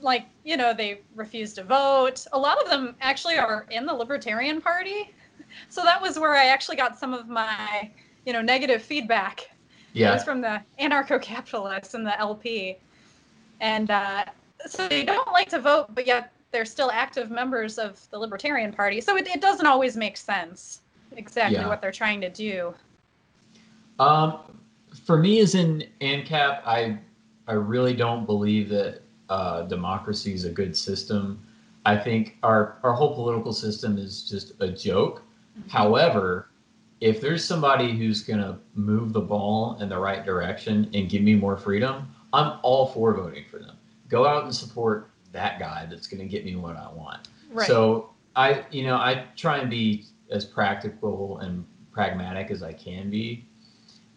[0.00, 2.26] like, you know, they refuse to vote.
[2.32, 5.10] A lot of them actually are in the Libertarian Party.
[5.68, 7.90] So that was where I actually got some of my,
[8.26, 9.48] you know, negative feedback.
[9.94, 12.76] It was from the anarcho capitalists and the LP.
[13.60, 14.24] And uh,
[14.66, 18.72] so they don't like to vote, but yet they're still active members of the Libertarian
[18.72, 19.00] Party.
[19.00, 20.80] So it, it doesn't always make sense
[21.16, 21.68] exactly Yeah.
[21.68, 22.74] what they're trying to do.
[23.98, 24.38] Um,
[25.04, 26.98] for me, as an ANCAP, I
[27.46, 31.44] I really don't believe that uh, democracy is a good system.
[31.84, 35.22] I think our our whole political system is just a joke.
[35.68, 36.48] However,
[37.00, 41.34] if there's somebody who's gonna move the ball in the right direction and give me
[41.34, 43.76] more freedom, I'm all for voting for them.
[44.08, 47.28] Go out and support that guy that's gonna get me what I want.
[47.52, 47.66] Right.
[47.66, 53.10] So I, you know, I try and be as practical and pragmatic as I can
[53.10, 53.44] be,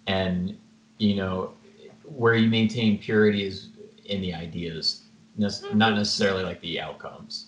[0.07, 0.57] and
[0.97, 1.53] you know,
[2.03, 3.69] where you maintain purity is
[4.05, 5.03] in the ideas,
[5.37, 5.77] ne- Mm-hmm.
[5.77, 7.47] not necessarily like the outcomes.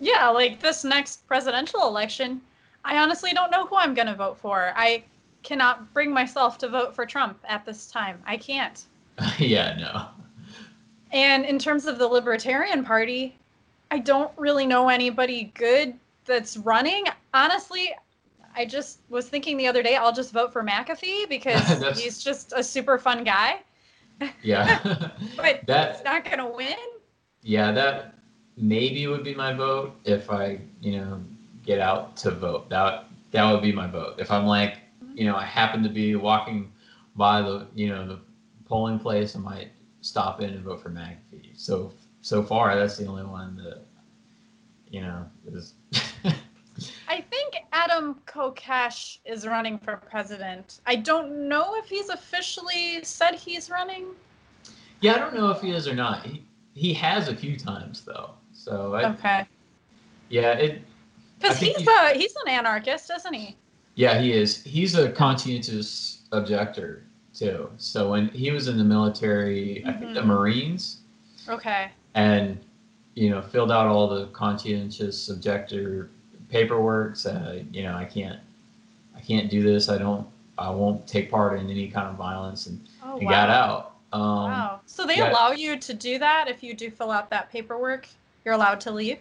[0.00, 2.40] Yeah, like this next presidential election,
[2.88, 4.72] I honestly don't know who I'm going to vote for.
[4.74, 5.04] I
[5.42, 8.20] cannot bring myself to vote for Trump at this time.
[8.26, 8.82] I can't.
[9.38, 10.06] yeah, no.
[11.12, 13.38] And in terms of the Libertarian Party,
[13.90, 17.04] I don't really know anybody good that's running.
[17.34, 17.94] Honestly,
[18.56, 22.54] I just was thinking the other day I'll just vote for McAfee because he's just
[22.56, 23.60] a super fun guy.
[24.42, 25.10] Yeah.
[25.36, 26.74] But that's not gonna win.
[27.42, 28.14] yeah, that
[28.56, 31.22] maybe would be my vote if I, you know,
[31.68, 32.68] get out to vote.
[32.70, 34.14] That that would be my vote.
[34.18, 34.78] If I'm like,
[35.14, 36.72] you know, I happen to be walking
[37.14, 38.18] by the, you know, the
[38.64, 39.68] polling place, I might
[40.00, 41.52] stop in and vote for McAfee.
[41.56, 43.80] So so far, that's the only one that,
[44.90, 45.74] you know, is.
[47.08, 50.80] I think Adam Kokesh is running for president.
[50.86, 54.06] I don't know if he's officially said he's running.
[55.00, 56.24] yeah, I don't know if he is or not.
[56.24, 58.30] He he has a few times though.
[58.52, 59.46] So I, Okay.
[60.30, 60.82] yeah, it
[61.38, 63.56] Because he's a he's an anarchist, isn't he?
[63.94, 64.62] Yeah, he is.
[64.62, 67.70] He's a conscientious objector too.
[67.76, 70.26] So when he was in the military, I think the Mhm.
[70.26, 70.98] Marines,
[71.48, 71.90] Okay.
[72.14, 72.58] and
[73.14, 76.10] you know filled out all the conscientious objector
[76.48, 77.16] paperwork.
[77.16, 78.40] Said, you know, I can't,
[79.16, 79.88] I can't do this.
[79.88, 83.30] I don't, I won't take part in any kind of violence, and Oh he wow.
[83.30, 83.94] got out.
[84.12, 84.80] Um, wow.
[84.86, 85.30] So they yeah.
[85.30, 88.08] allow you to do that if you do fill out that paperwork.
[88.44, 89.18] You're allowed to leave.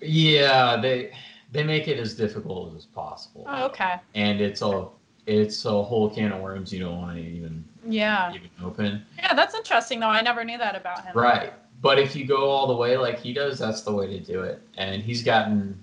[0.00, 1.12] Yeah, they
[1.52, 3.96] they make it as difficult as possible, Oh, okay.
[4.14, 4.88] and it's a
[5.26, 8.32] it's a whole can of worms you don't want to even Yeah.
[8.34, 9.04] even open.
[9.18, 10.08] Yeah, that's interesting though.
[10.08, 11.16] I never knew that about him.
[11.16, 11.52] Right.
[11.80, 14.40] But if you go all the way like he does, that's the way to do
[14.42, 14.60] it.
[14.76, 15.78] And he's gotten,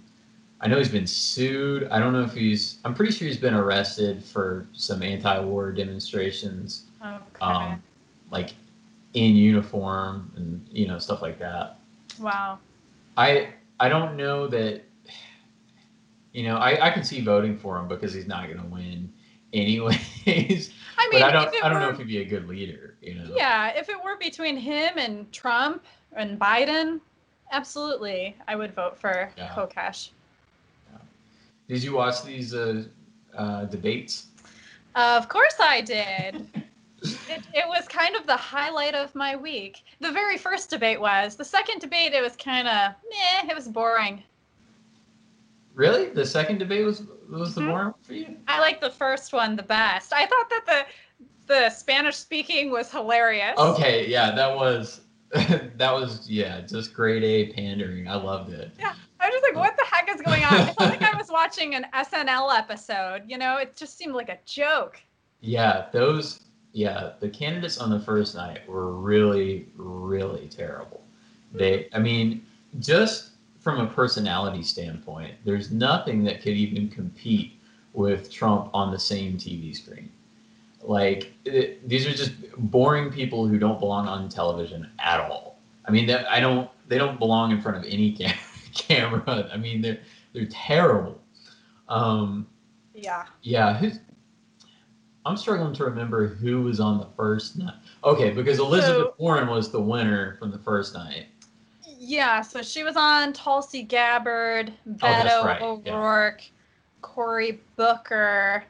[0.59, 1.87] I know he's been sued.
[1.89, 5.71] I don't know if he's, I'm pretty sure he's been arrested for some anti war
[5.71, 7.15] demonstrations, Okay.
[7.41, 7.81] um,
[8.31, 8.53] like
[9.13, 11.77] in uniform and, you know, stuff like that.
[12.19, 12.57] wow.
[13.17, 13.49] I,
[13.81, 14.83] I don't know that,
[16.33, 19.11] you know, I, I can see voting for him because he's not going to win
[19.53, 20.71] anyways.
[20.97, 22.95] I mean, but I don't, I don't were, know if he'd be a good leader,
[23.01, 23.33] you know?
[23.35, 25.83] Yeah, if it were between him and Trump
[26.15, 27.01] and Biden,
[27.51, 29.49] absolutely, I would vote for Yeah.
[29.49, 30.11] Kokesh.
[31.67, 32.83] Did you watch these uh,
[33.35, 34.27] uh, debates?
[34.95, 36.45] Of course I did.
[37.01, 39.83] it, it was kind of the highlight of my week.
[39.99, 41.35] The very first debate was.
[41.35, 44.23] The second debate, it was kind of, meh, it was boring.
[45.73, 46.09] Really?
[46.09, 47.67] The second debate was was the Mhm.
[47.67, 48.37] more for you?
[48.47, 50.11] I like the first one the best.
[50.13, 50.85] I thought that the
[51.47, 53.57] the Spanish speaking was hilarious.
[53.57, 58.07] Okay, yeah, that was that was yeah, just grade A pandering.
[58.07, 58.71] I loved it.
[58.77, 60.53] Yeah, I was just like, what the heck is going on?
[60.53, 63.23] I felt like I was watching an SNL episode.
[63.27, 64.99] You know, it just seemed like a joke.
[65.39, 66.41] Yeah, those
[66.73, 71.01] yeah, the candidates on the first night were really really terrible.
[71.53, 72.45] They I mean,
[72.79, 77.59] just from a personality standpoint, there's nothing that could even compete
[77.93, 80.09] with Trump on the same TV screen.
[80.83, 85.59] Like it, these are just boring people who don't belong on television at all.
[85.85, 86.69] I mean, that I don't.
[86.87, 88.37] They don't belong in front of any cam-
[88.73, 89.49] camera.
[89.53, 89.99] I mean, they're
[90.33, 91.19] they're terrible.
[91.89, 92.47] Um,
[92.95, 93.25] Yeah.
[93.43, 93.99] yeah, who's?
[95.25, 97.75] I'm struggling to remember who was on the first night.
[98.03, 101.27] Okay, because Elizabeth So- Warren was the winner from the first night.
[102.03, 105.93] Yeah, so she was on Tulsi Gabbard, oh, Beto that's right, yeah.
[105.93, 106.41] O'Rourke,
[107.01, 108.63] Cory Booker.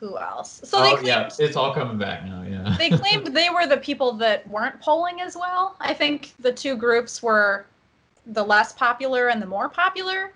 [0.00, 0.60] Who else?
[0.64, 2.42] So they oh claimed, yeah, it's all coming back now.
[2.42, 2.76] Yeah.
[2.78, 5.76] they claimed they were the people that weren't polling as well.
[5.80, 7.66] I think the two groups were
[8.26, 10.32] the less popular and the more popular.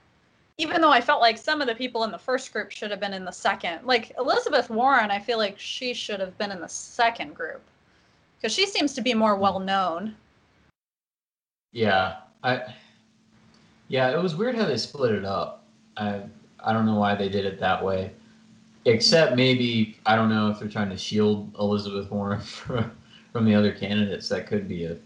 [0.58, 3.00] Even though I felt like some of the people in the first group should have
[3.00, 3.86] been in the second.
[3.86, 7.62] Like Elizabeth Warren, I feel like she should have been in the second group
[8.36, 10.14] because she seems to be more well known.
[11.72, 12.74] Yeah, I.
[13.88, 15.64] Yeah, it was weird how they split it up.
[15.96, 16.22] I
[16.60, 18.12] I don't know why they did it that way,
[18.84, 22.92] except maybe I don't know if they're trying to shield Elizabeth Warren from
[23.32, 24.28] from the other candidates.
[24.28, 24.96] That could be a.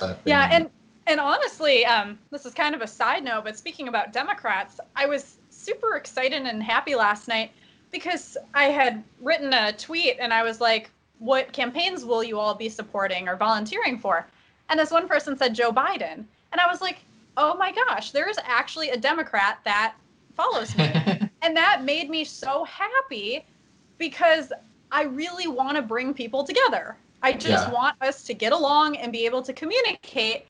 [0.00, 0.70] a Yeah, and
[1.08, 5.06] and honestly, um, this is kind of a side note, but speaking about Democrats, I
[5.06, 7.50] was super excited and happy last night
[7.90, 12.54] because I had written a tweet and I was like, "What campaigns will you all
[12.54, 14.26] be supporting or volunteering for?"
[14.68, 16.98] And this one person said Joe Biden, and I was like,
[17.38, 19.94] "Oh my gosh, there is actually a Democrat that
[20.34, 20.84] follows me."
[21.42, 23.46] and that made me so happy
[23.96, 24.52] because
[24.92, 26.98] I really want to bring people together.
[27.22, 27.72] I just Yeah.
[27.72, 30.46] want us to get along and be able to communicate.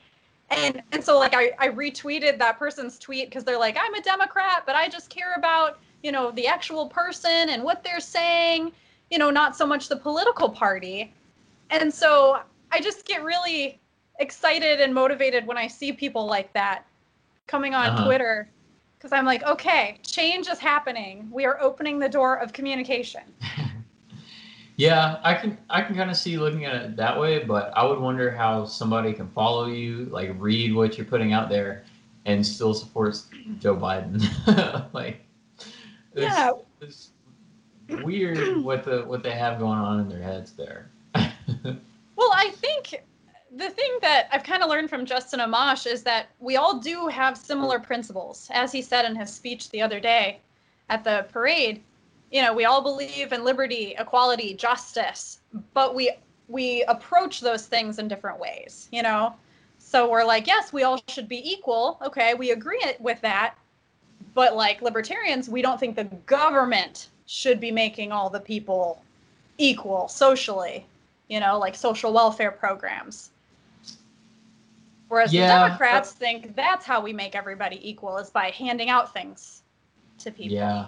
[0.51, 4.01] And and so like I, I retweeted that person's tweet because they're like, I'm a
[4.01, 8.73] Democrat, but I just care about, you know, the actual person and what they're saying,
[9.11, 11.13] you know, not so much the political party.
[11.71, 12.41] And so
[12.73, 13.79] I just get really
[14.21, 16.85] excited and motivated when I see people like that
[17.47, 18.05] coming on Uh-huh.
[18.07, 18.49] Twitter
[18.99, 21.29] because I'm like, okay, change is happening.
[21.31, 23.23] We are opening the door of communication.
[24.79, 27.85] Yeah, I can I can kind of see looking at it that way, but I
[27.85, 31.83] would wonder how somebody can follow you, like read what you're putting out there,
[32.27, 33.27] and still supports
[33.59, 34.23] Joe Biden.
[34.93, 35.21] like,
[35.59, 36.53] it's, Yeah.
[36.81, 37.11] it's
[38.05, 40.91] weird what the what they have going on in their heads there.
[42.17, 43.01] Well, I think
[43.57, 47.07] the thing that I've kind of learned from Justin Amash is that we all do
[47.07, 48.49] have similar principles.
[48.53, 50.41] As he said in his speech the other day
[50.89, 51.81] at the parade,
[52.31, 55.41] you know, we all believe in liberty, equality, justice,
[55.75, 56.13] but we
[56.49, 59.35] we approach those things in different ways, you know?
[59.79, 61.99] So we're like, yes, we all should be equal.
[62.05, 63.55] Okay, we agree with that.
[64.35, 69.03] But like libertarians, we don't think the government should be making all the people
[69.59, 70.87] equal socially
[71.29, 73.31] you know, like social welfare programs.
[75.09, 78.91] Whereas Yeah, the Democrats uh, think that's how we make everybody equal is by handing
[78.91, 79.63] out things
[80.19, 80.57] to people.
[80.57, 80.87] Yeah,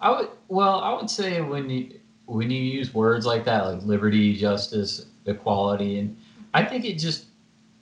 [0.00, 0.28] I would.
[0.48, 5.06] Well, I would say when you when you use words like that, like liberty, justice,
[5.26, 6.16] equality, and
[6.54, 7.26] I think it just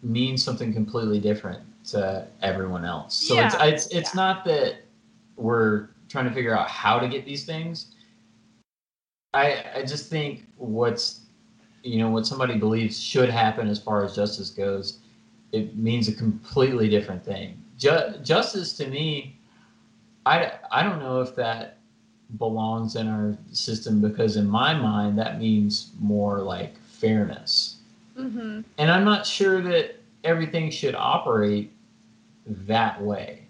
[0.02, 3.14] means something completely different to everyone else.
[3.14, 4.20] So Yeah, it's it's it's yeah.
[4.20, 4.76] not that
[5.36, 7.94] we're trying to figure out how to get these things.
[9.34, 11.20] I I just think what's
[11.82, 15.00] you know what somebody believes should happen as far as justice goes,
[15.52, 17.62] it means a completely different thing.
[17.78, 19.36] Ju- justice to me,
[20.26, 21.78] I I don't know if that
[22.38, 27.76] belongs in our system because in my mind that means more like fairness.
[28.16, 31.72] hmm And I'm not sure that everything should operate
[32.46, 33.46] that way.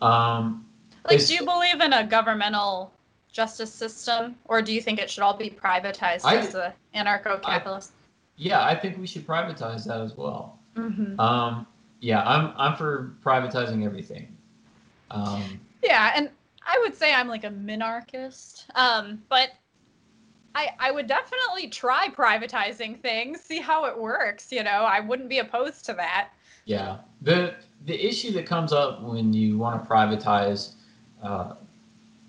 [0.00, 0.66] Um,
[1.08, 2.92] Like, do you believe in a governmental
[3.32, 7.92] justice system, or do you think it should all be privatized I- as a anarcho-capitalist?
[8.36, 10.58] yeah, I think we should privatize that as well.
[10.76, 11.66] hmm Um,
[12.00, 14.36] yeah, I'm I'm for privatizing everything.
[15.10, 16.30] Um, Yeah, and
[16.68, 19.50] I would say I'm like a minarchist, um, but
[20.54, 24.52] I I would definitely try privatizing things, see how it works.
[24.52, 26.30] You know, I wouldn't be opposed to that.
[26.66, 26.98] Yeah.
[27.22, 27.54] The
[27.86, 30.72] the issue that comes up when you want to privatize
[31.22, 31.54] uh,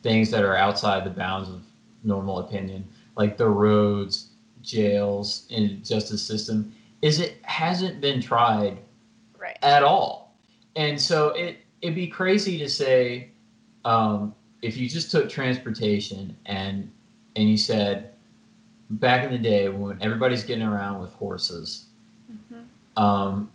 [0.04, 1.62] things that are outside the bounds of
[2.04, 4.30] normal opinion, like the roads,
[4.62, 8.78] jails, and justice system, is it hasn't been tried
[9.38, 9.58] Right.
[9.62, 10.36] at all.
[10.75, 13.32] And so it it'd be crazy to say
[13.85, 16.91] um, if you just took transportation and
[17.35, 18.13] and you said
[18.91, 21.85] back in the day when everybody's getting around with horses
[22.27, 22.59] hmm
[22.97, 23.49] um,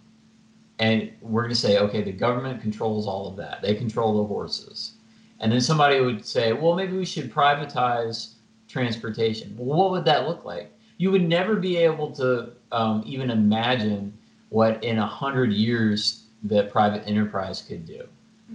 [0.78, 3.62] and we're going to say, okay, the government controls all of that.
[3.62, 4.94] They control the horses.
[5.40, 8.34] And then somebody would say, well, maybe we should privatize
[8.68, 9.54] transportation.
[9.56, 10.72] Well, what would that look like?
[10.96, 14.12] You would never be able to um, even imagine
[14.48, 18.06] what in a hundred years that private enterprise could do.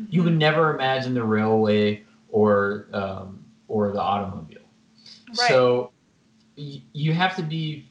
[0.10, 4.60] You would never imagine the railway or um, or the automobile.
[5.30, 5.50] Right.
[5.50, 5.92] So
[6.58, 7.90] y- you have to be,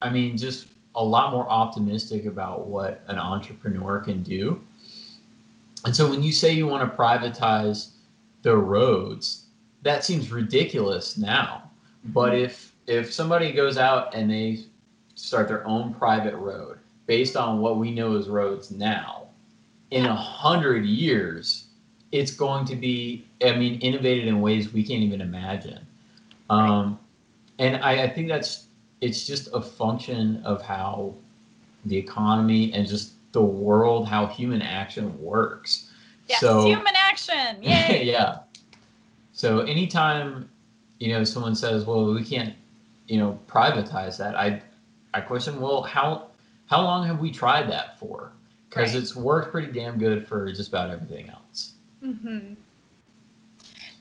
[0.00, 4.60] I mean, just a lot more optimistic about what an entrepreneur can do.
[5.84, 7.90] And so when you say you want to privatize
[8.42, 9.44] the roads,
[9.82, 11.70] that seems ridiculous now.
[12.06, 14.64] But if if somebody goes out and they
[15.14, 19.28] start their own private road based on what we know as roads now,
[19.90, 21.64] in a hundred years,
[22.12, 25.86] it's going to be, I mean, innovated in ways we can't even imagine.
[26.48, 26.98] Um,
[27.58, 28.66] and I, I think that's
[29.00, 31.14] it's just a function of how
[31.84, 35.90] the economy and just the world, how human action works.
[36.28, 37.62] Yes, so human action.
[37.62, 38.04] Yay.
[38.04, 38.40] yeah.
[39.32, 40.50] So anytime,
[40.98, 42.54] you know, someone says, "Well, we can't,
[43.06, 44.62] you know, privatize that," I,
[45.14, 46.28] I question, well, how,
[46.66, 48.32] how long have we tried that for?
[48.70, 49.02] Because Right.
[49.02, 51.72] it's worked pretty damn good for just about everything else.
[52.02, 52.54] hmm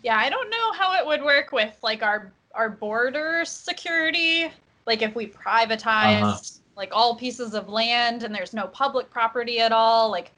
[0.04, 4.52] Yeah, I don't know how it would work with like our our border security.
[4.86, 6.38] Like if we privatized Uh-huh.
[6.76, 10.32] like all pieces of land and there's no public property at all, like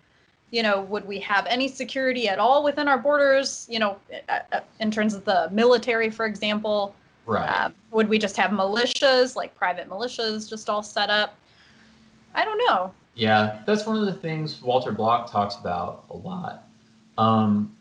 [0.49, 3.65] you know, would we have any security at all within our borders?
[3.69, 6.93] You know, uh, uh, in terms of the military, for example,
[7.25, 7.47] Right.
[7.47, 11.35] um, would we just have militias, like private militias, just all set up?
[12.35, 12.93] I don't know.
[13.15, 16.67] Yeah, that's one of the things Walter Block talks about a lot.
[17.17, 17.75] Um,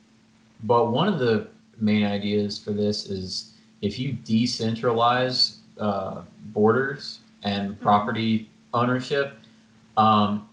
[0.64, 7.80] but one of the main ideas for this is if you decentralize uh, borders and
[7.80, 9.38] property ownership,
[9.96, 10.48] um,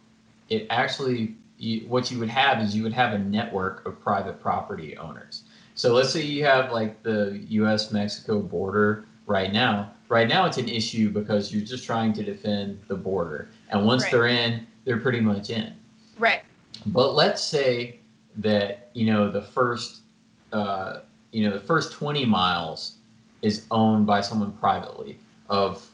[0.49, 4.39] it actually you, what you would have is you would have a network of private
[4.39, 5.43] property owners.
[5.75, 7.91] So let's say you have like the U.S.
[7.91, 9.91] Mexico border right now.
[10.09, 14.03] Right now, it's an issue because you're just trying to defend the border, and once
[14.03, 14.11] Right.
[14.11, 15.73] they're in, they're pretty much in.
[16.17, 16.41] Right.
[16.85, 17.99] But let's say
[18.37, 20.01] that you know the first,
[20.53, 20.99] uh,
[21.31, 22.93] you know, the first 20 miles
[23.41, 25.19] is owned by someone privately.
[25.49, 25.89] of,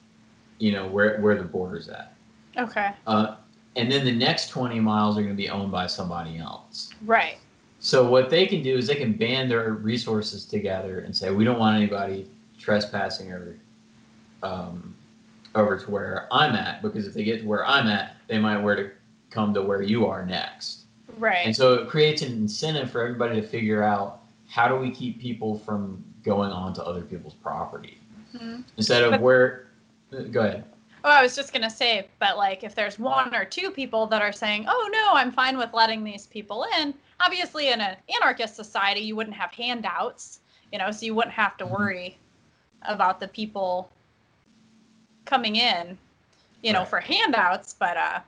[0.57, 2.15] you know, where where the border's at.
[2.57, 2.89] Okay.
[3.05, 3.35] Uh,
[3.75, 6.89] and then the next 20 miles are going to be owned by somebody else.
[7.05, 7.37] Right.
[7.79, 11.43] So what they can do is they can band their resources together and say, we
[11.43, 13.59] don't want anybody trespassing or
[14.43, 14.95] um,
[15.55, 18.57] over to where I'm at because if they get to where I'm at, they might
[18.57, 18.91] where to
[19.29, 20.81] come to where you are next.
[21.17, 21.45] Right.
[21.45, 25.19] And so it creates an incentive for everybody to figure out how do we keep
[25.19, 27.99] people from going onto other people's property
[28.35, 28.63] Mhm.
[28.77, 29.67] instead of But- where.
[30.31, 30.63] Go ahead.
[31.03, 34.21] Oh, I was just gonna say, but like, if there's one or two people that
[34.21, 38.55] are saying, "Oh no, I'm fine with letting these people in," obviously, in an anarchist
[38.55, 40.39] society, you wouldn't have handouts,
[40.71, 41.71] you know, so you wouldn't have to Mhm.
[41.71, 42.17] worry
[42.83, 43.89] about the people
[45.25, 45.97] coming in,
[46.61, 46.87] you know, Right.
[46.89, 47.73] for handouts.
[47.77, 48.19] But uh,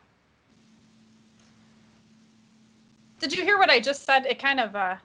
[3.19, 4.25] did you hear what I just said?
[4.25, 4.95] It kind of uh,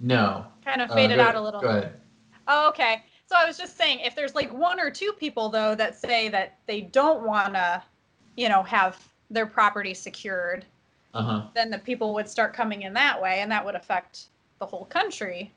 [0.00, 0.46] No.
[0.64, 1.60] kind of Uh, faded go- out a little.
[1.60, 2.00] Go ahead.
[2.48, 3.02] Oh, okay.
[3.26, 6.28] So I was just saying, if there's like one or two people though that say
[6.28, 7.82] that they don't want to,
[8.36, 10.66] you know, have their property secured,
[11.14, 11.42] Uh huh.
[11.54, 14.26] then the people would start coming in that way, and that would affect
[14.58, 15.52] the whole country.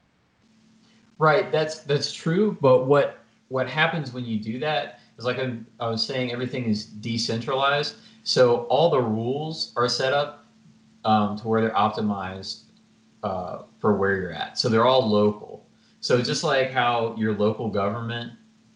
[1.17, 2.57] Right, that's that's true.
[2.61, 3.19] But what
[3.49, 7.95] what happens when you do that is like I, I was saying, everything is decentralized.
[8.23, 10.45] So all the rules are set up
[11.03, 12.63] um, to where they're optimized
[13.23, 14.57] uh, for where you're at.
[14.57, 15.67] So they're all local.
[15.99, 18.33] So just like how your local government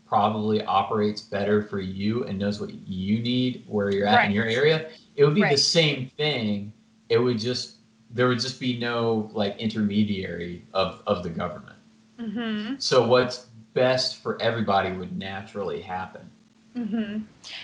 [0.07, 4.25] probably operates better for you and knows what you need where you're at Right.
[4.29, 6.73] in your area, it would be the same thing.
[7.09, 7.75] It would just
[8.11, 11.75] there would just be no like intermediary of of the government.
[12.19, 12.75] Mm-hmm.
[12.79, 13.48] So what's
[13.79, 16.29] best for everybody would naturally happen.
[16.75, 17.23] Mm-hmm.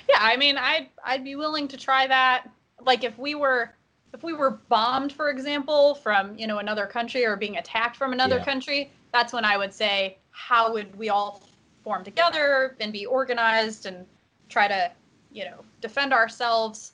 [0.09, 2.49] Yeah, I mean, I'd I'd be willing to try that.
[2.81, 3.73] Like if we were
[4.13, 8.13] if we were bombed, for example, from you know another country or being attacked from
[8.13, 8.45] another Yeah.
[8.45, 11.43] country, that's when I would say, how would we all
[11.83, 14.05] form together and be organized and
[14.49, 14.91] try to
[15.33, 16.93] you know defend ourselves?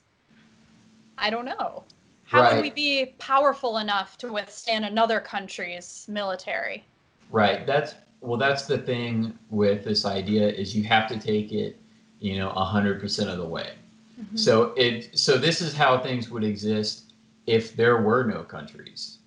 [1.16, 1.84] I don't know.
[2.24, 2.54] How Right.
[2.54, 6.84] would we be powerful enough to withstand another country's military?
[7.30, 7.64] Right.
[7.66, 11.78] That's well that's the thing with this idea is you have to take it,
[12.20, 13.74] you know, 100% of the way.
[14.20, 14.36] Mm-hmm.
[14.36, 17.12] So it so this is how things would exist
[17.46, 19.18] if there were no countries.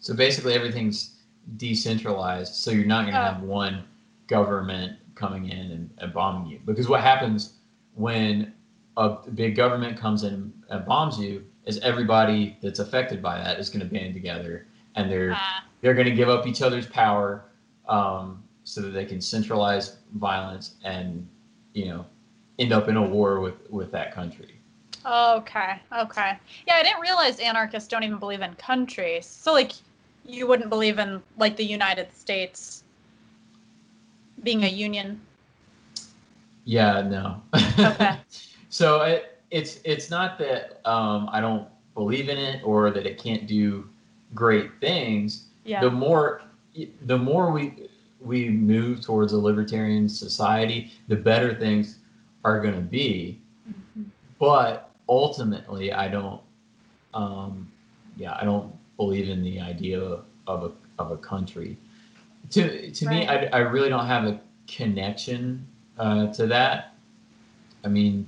[0.00, 1.16] So basically everything's
[1.56, 3.32] decentralized so you're not going to Oh.
[3.34, 3.84] have one
[4.26, 7.54] government coming in and, and bombing you because what happens
[7.94, 8.52] when
[8.96, 13.70] a big government comes in and bombs you is everybody that's affected by that is
[13.70, 14.66] going to band together
[14.96, 17.44] and they're Ah, they're going to give up each other's power
[17.88, 21.26] um, so that they can centralize violence and
[21.74, 22.04] you know
[22.58, 24.52] end up in a war with with that country
[25.04, 26.36] Okay, okay.
[26.66, 29.24] Yeah, I didn't realize anarchists don't even believe in countries.
[29.24, 29.70] So, like,
[30.24, 32.82] you wouldn't believe in, like, the United States
[34.42, 35.20] being a union?
[36.64, 37.40] yeah no
[37.78, 38.16] Okay.
[38.68, 43.18] so it, it's it's not that um, i don't believe in it or that it
[43.22, 43.88] can't do
[44.34, 45.80] great things Yeah.
[45.80, 46.42] the more
[47.02, 47.88] the more we
[48.20, 51.98] we move towards a libertarian society the better things
[52.44, 53.40] are going to be.
[53.68, 54.06] Mhm.
[54.38, 56.40] but ultimately i don't
[57.14, 57.70] um
[58.16, 60.00] yeah i don't believe in the idea
[60.46, 61.76] of a of a country.
[62.50, 65.66] To to me I, I really don't have a connection
[65.98, 66.94] uh, to that.
[67.84, 68.26] I mean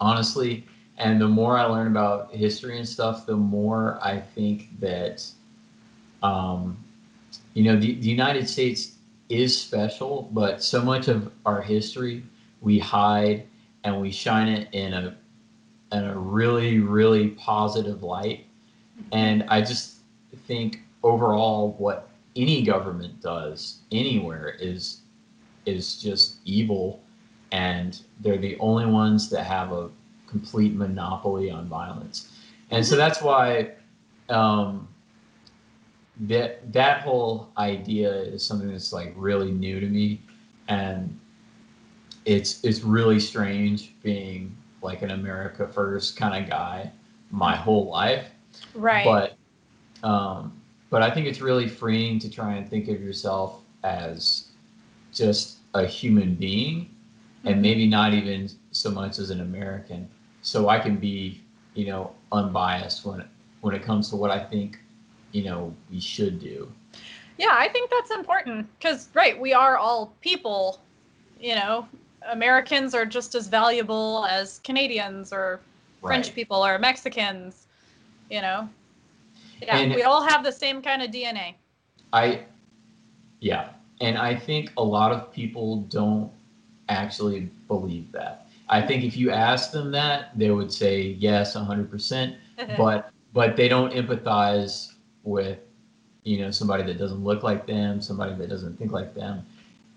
[0.00, 0.66] honestly
[0.98, 5.24] and the more i learn about history and stuff the more i think that
[6.22, 6.83] um
[7.54, 8.92] you know the, the united states
[9.28, 12.22] is special but so much of our history
[12.60, 13.46] we hide
[13.84, 15.16] and we shine it in a
[15.92, 18.46] in a really really positive light.
[19.12, 19.98] And i just
[20.46, 25.00] think overall what any government does anywhere is
[25.66, 27.02] is just evil.
[27.52, 29.90] And they're the only ones that have a
[30.26, 32.32] complete monopoly on violence.
[32.70, 33.72] And so that's why
[34.28, 34.88] um,
[36.20, 40.22] that that whole idea is something that's like really new to me
[40.68, 41.18] and
[42.24, 46.90] it's it's really strange being like an america first kind of guy
[47.30, 48.30] my whole life
[48.74, 49.04] right.
[49.04, 49.36] but
[50.04, 50.60] um,
[50.90, 54.48] but I think it's really freeing to try and think of yourself as
[55.12, 56.90] just a human being,
[57.46, 57.62] and Mhm.
[57.62, 60.08] maybe not even so much as an American.
[60.42, 61.42] So I can be,
[61.74, 63.24] you know, unbiased when
[63.62, 64.78] when it comes to what I think,
[65.34, 66.70] you know, we should do.
[67.36, 70.80] yeah, I think that's important because, right, we are all people.
[71.40, 71.88] You know,
[72.30, 75.60] Americans are just as valuable as Canadians or
[76.00, 76.34] French Right.
[76.36, 77.66] people or Mexicans.
[78.30, 78.68] You know,
[79.60, 81.56] yeah, And- we all have the same kind of DNA.
[82.12, 82.44] I,
[83.40, 83.70] yeah,
[84.00, 86.30] and I think a lot of people don't
[86.88, 88.46] actually believe that.
[88.68, 92.36] I think if you ask them that, they would say yes, 100%,
[92.78, 94.92] but but they don't empathize
[95.24, 95.58] with
[96.22, 99.44] you know somebody that doesn't look like them, somebody that doesn't think like them.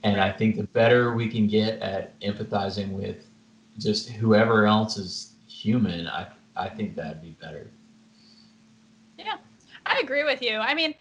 [0.04, 3.28] And I think the better we can get at empathizing with
[3.78, 7.70] just whoever else is human, I I think that'd be better.
[9.18, 9.38] Yeah,
[9.86, 10.58] I agree with you.
[10.58, 10.94] I mean,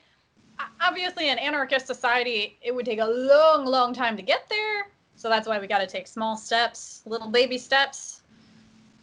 [0.80, 4.88] obviously, in anarchist society, it would take a long, long time to get there.
[5.16, 8.22] So that's why we got to take small steps, little baby steps.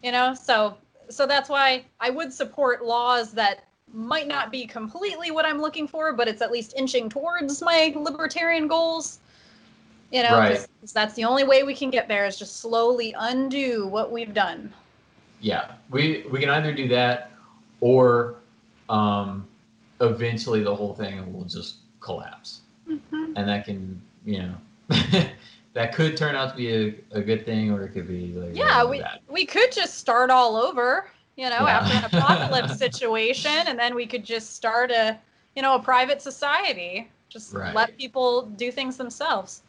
[0.03, 0.78] You know, so
[1.09, 5.88] so that's why I would support laws that might not be completely what I'm looking
[5.88, 9.20] for, but it's at least inching towards my libertarian goals.
[10.12, 10.68] You know, Right.
[10.80, 14.34] because that's the only way we can get there is just slowly undo what we've
[14.34, 14.72] done.
[15.41, 17.32] Yeah, we we can either do that,
[17.82, 18.36] or
[18.89, 19.48] um,
[20.02, 23.34] eventually the whole thing will just collapse, Mhm.
[23.36, 24.56] and that can you know
[25.74, 28.56] that could turn out to be a, a good thing, or it could be like
[28.56, 29.20] Yeah, we bad.
[29.28, 31.80] we could just start all over, you know, Yeah.
[31.80, 35.18] after an apocalypse situation, and then we could just start a,
[35.56, 37.10] you know, a private society.
[37.30, 37.74] Just Right.
[37.74, 39.62] let people do things themselves.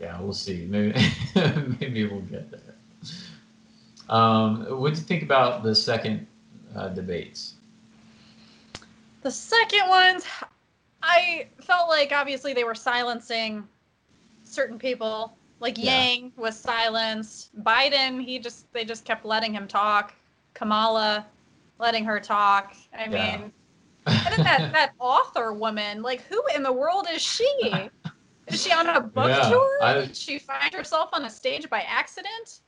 [0.00, 0.64] Yeah, we'll see.
[0.70, 0.94] Maybe
[1.80, 2.74] maybe we'll get there.
[4.08, 6.26] Um, what do you think about the second
[6.74, 7.54] uh, debates?
[9.22, 10.24] The second ones,
[11.02, 13.66] I felt like obviously they were silencing
[14.44, 15.36] certain people.
[15.60, 16.00] Like Yeah.
[16.04, 17.50] Yang was silenced.
[17.64, 20.14] Biden, he just they just kept letting him talk.
[20.58, 21.26] Kamala,
[21.78, 22.74] letting her talk.
[22.92, 23.36] I Yeah.
[23.36, 23.52] mean,
[24.06, 27.90] and then that that author woman, like who in the world is she?
[28.48, 29.68] Is she on a book Yeah, tour?
[29.82, 32.60] I- Did she find herself on a stage by accident?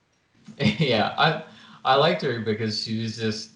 [0.59, 1.43] yeah, I
[1.84, 3.53] I liked her because she was just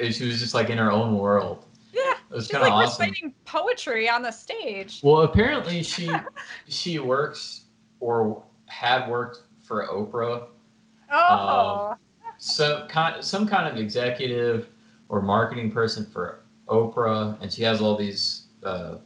[0.00, 1.66] she was just like in her own world.
[1.92, 3.06] Yeah, It was kind of like awesome.
[3.06, 5.00] reciting poetry on the stage.
[5.04, 6.10] Well, apparently she
[6.68, 7.66] she works
[8.00, 10.48] or had worked for Oprah,
[11.12, 11.98] Oh, um,
[12.38, 14.68] so kind some kind of executive
[15.08, 18.96] or marketing person for Oprah, and she has all these uh,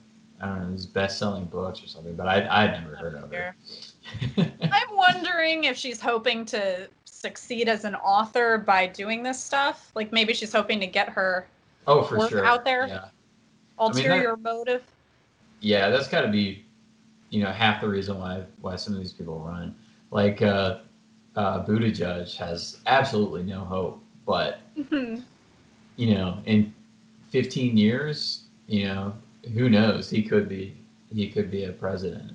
[0.41, 2.15] I don't know these best selling books or something.
[2.15, 3.57] But I I'd never heard of her.
[4.71, 9.91] I'm wondering if she's hoping to succeed as an author by doing this stuff.
[9.95, 11.47] Like maybe she's hoping to get her
[11.87, 12.45] oh, for Work sure.
[12.45, 12.87] out there?
[12.89, 13.05] Yeah,
[13.79, 14.83] ulterior motive.
[15.61, 16.65] yeah, that's got to be
[17.31, 19.75] you know half the reason why why some of these people run.
[20.11, 20.81] Like uh,
[21.37, 25.23] uh, Buttigieg has absolutely no hope, but Mhm.
[25.97, 26.75] you know, in
[27.31, 29.15] 15 years, you know,
[29.55, 30.09] who knows?
[30.11, 30.77] He could be,
[31.13, 32.33] he could be a president.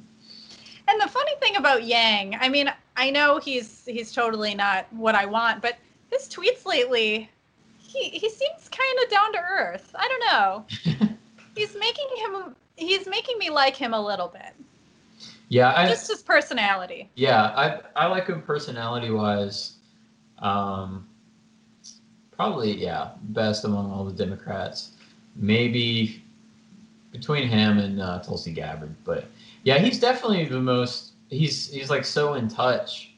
[0.87, 5.15] And the funny thing about Yang, I mean, I know he's he's totally not what
[5.15, 5.75] I want, but
[6.11, 7.29] his tweets lately,
[7.77, 9.93] he he seems kind of down to earth.
[9.95, 11.07] I don't know.
[11.55, 14.53] he's making him he's making me like him a little bit.
[15.49, 17.09] Yeah, I, Just his personality.
[17.15, 19.77] yeah, I, I like him personality wise.
[20.39, 21.07] Um,
[22.31, 24.91] probably, yeah, best among all the Democrats.
[25.35, 26.23] Maybe
[27.11, 29.25] between him and uh, Tulsi Gabbard, but
[29.63, 31.13] yeah, he's definitely the most.
[31.29, 33.11] He's he's like so in touch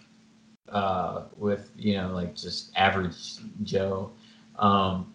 [0.70, 4.12] uh, with you know like just average Joe.
[4.58, 5.14] Um,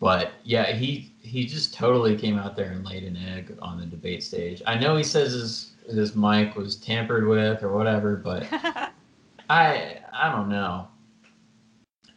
[0.00, 3.86] but yeah, he he just totally came out there and laid an egg on the
[3.86, 4.60] debate stage.
[4.66, 8.46] I know he says his his mic was tampered with or whatever, but
[9.50, 10.88] I I don't know.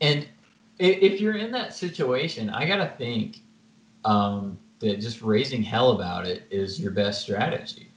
[0.01, 0.27] And
[0.77, 3.41] if you're in that situation, I gotta think
[4.03, 7.87] um, that just raising hell about it is your best strategy,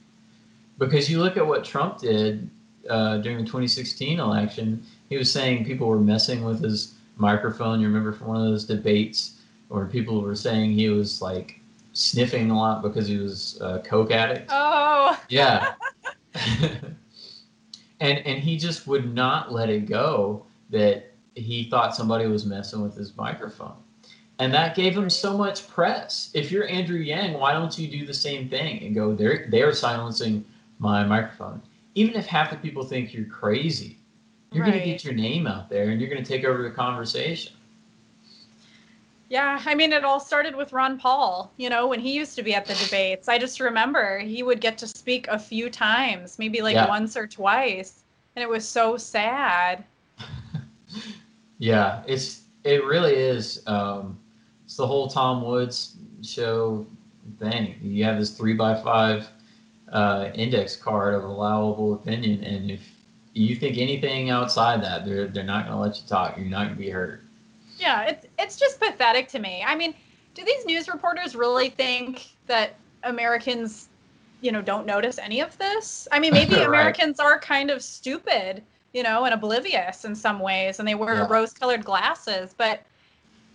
[0.77, 2.49] because you look at what Trump did
[2.89, 4.83] uh, during the 2016 election.
[5.09, 7.81] He was saying people were messing with his microphone.
[7.81, 9.38] You remember from one of those debates
[9.69, 11.59] where people were saying he was like
[11.93, 14.49] sniffing a lot because he was a coke addict.
[14.51, 15.73] oh, Yeah.
[17.99, 22.81] and and he just would not let it go that he thought somebody was messing
[22.81, 23.75] with his microphone.
[24.39, 26.31] And that gave him so much press.
[26.33, 29.73] If you're Andrew Yang, why don't you do the same thing and go, they're they're
[29.73, 30.45] silencing
[30.79, 31.61] my microphone.
[31.95, 33.97] Even if half the people think you're crazy,
[34.51, 37.53] you're gonna get your name out there and you're gonna take over the conversation.
[39.29, 41.51] Yeah, I mean, it all started with Ron Paul.
[41.57, 44.59] You know, when he used to be at the debates, I just remember he would
[44.59, 46.87] get to speak a few times, maybe like Yeah.
[46.87, 48.03] once or twice,
[48.35, 49.83] and it was so sad.
[51.61, 53.61] Yeah, it's it really is.
[53.67, 54.17] Um,
[54.63, 56.85] it's the whole Tom Woods show
[57.37, 57.75] thing.
[57.81, 59.27] You have this three by five
[59.91, 62.81] uh, index card of allowable opinion, and if
[63.33, 66.37] you think anything outside that, they're they're not going to let you talk.
[66.37, 67.27] You're not going to be heard.
[67.79, 69.63] Yeah, it's it's just pathetic to me.
[69.65, 69.93] I mean,
[70.35, 73.89] do these news reporters really think that Americans
[74.41, 76.07] you know, don't notice any of this.
[76.13, 76.67] I mean, maybe Right.
[76.67, 81.15] Americans are kind of stupid, you know, and oblivious in some ways, and they wear
[81.15, 81.27] Yeah.
[81.27, 82.85] rose-colored glasses, but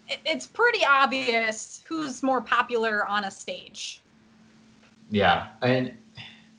[0.09, 4.05] it, it's pretty obvious who's more popular on a stage.
[5.11, 5.95] Yeah, and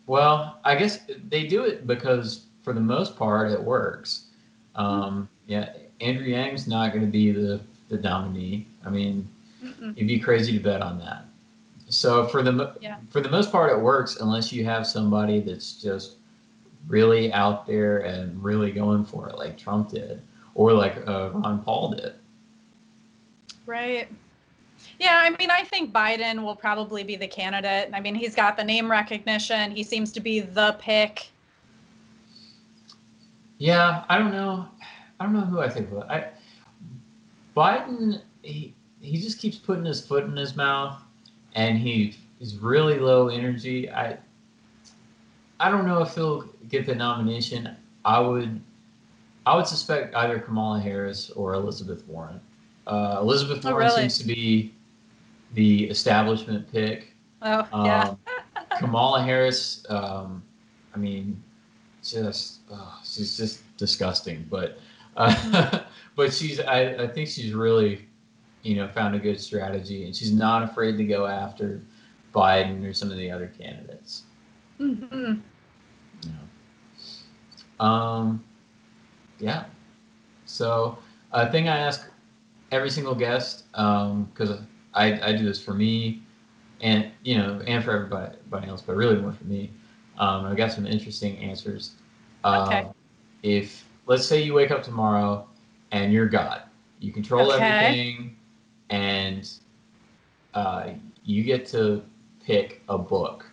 [0.08, 1.00] well, I guess
[1.30, 4.30] they do it because for the most part it works.
[4.76, 8.68] Um, yeah, Andrew Yang's not going to be the the nominee.
[8.86, 9.28] I mean,
[9.64, 9.96] Mm-mm.
[9.96, 11.26] you'd be crazy to bet on that.
[11.90, 12.98] So for the Yeah.
[13.10, 16.16] for the most part it works unless you have somebody that's just
[16.88, 20.22] really out there and really going for it, like Trump did,
[20.56, 22.14] or like uh, Ron Paul did.
[23.66, 24.08] Right.
[25.00, 27.90] Yeah, I mean, I think Biden will probably be the candidate.
[27.94, 29.72] I mean, he's got the name recognition.
[29.72, 31.28] He seems to be the pick.
[33.58, 34.68] Yeah, I don't know.
[35.20, 35.90] I don't know who I think.
[36.10, 36.28] I
[37.56, 41.02] Biden, he he just keeps putting his foot in his mouth,
[41.54, 43.90] and he is really low energy.
[43.90, 44.18] I
[45.60, 47.76] I don't know if he'll get the nomination.
[48.04, 48.60] I would
[49.46, 52.42] I would suspect either Kamala Harris or Elizabeth Warren.
[52.88, 54.02] Uh, Elizabeth Oh, Warren really?
[54.02, 54.74] seems to be
[55.54, 57.14] the establishment pick.
[57.42, 58.10] Oh, yeah.
[58.10, 58.20] Um,
[58.80, 60.44] Kamala Harris, um,
[60.94, 61.42] I mean,
[62.04, 64.46] just oh, she's just disgusting.
[64.50, 64.80] But
[65.16, 65.80] uh,
[66.16, 68.08] but she's I, I think she's really
[68.64, 71.82] you know found a good strategy, and she's not afraid to go after
[72.34, 74.24] Biden or some of the other candidates.
[74.78, 75.36] hmm
[76.24, 76.32] You
[77.80, 77.86] know.
[77.86, 78.44] Um,
[79.40, 79.66] yeah.
[80.46, 80.98] So
[81.32, 82.10] a thing I ask
[82.72, 84.60] every single guest because
[84.94, 86.24] I, I do this for me
[86.82, 89.72] and you know and for everybody, everybody else, but really more for me.
[90.18, 91.96] Um, I got some interesting answers.
[92.44, 92.88] Uh, Okay.
[93.44, 95.48] If let's say you wake up tomorrow
[95.92, 96.64] and you're God,
[97.00, 97.54] you control Okay.
[97.54, 98.38] everything,
[98.90, 99.50] and
[100.54, 100.90] uh,
[101.24, 102.04] you get to
[102.44, 103.46] pick a book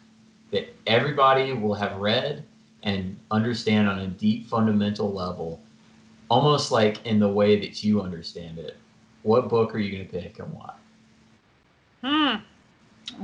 [0.50, 2.44] that everybody will have read
[2.82, 5.62] and understand on a deep fundamental level,
[6.28, 8.78] almost like in the way that you understand it.
[9.22, 10.74] What book are you going to pick and why?
[12.02, 12.36] Hmm.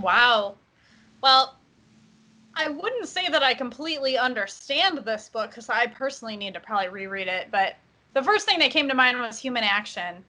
[0.00, 0.56] Wow.
[1.22, 1.57] Well,
[2.58, 6.88] I wouldn't say that I completely understand this book because I personally need to probably
[6.88, 7.48] reread it.
[7.52, 7.76] But
[8.14, 10.24] the first thing that came to mind was Human Action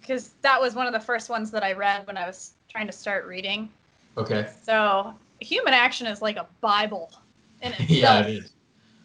[0.00, 2.86] because that was one of the first ones that I read when I was trying
[2.86, 3.68] to start reading.
[4.16, 4.48] Okay.
[4.64, 7.12] So, Human Action is like a Bible
[7.60, 7.90] in itself.
[7.90, 8.50] yeah, it is.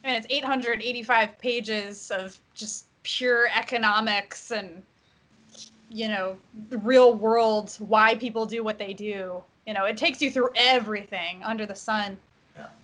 [0.05, 4.81] and it's 885 pages of just pure economics and
[5.89, 6.37] you know
[6.69, 10.49] the real world why people do what they do you know it takes you through
[10.55, 12.17] everything under the sun.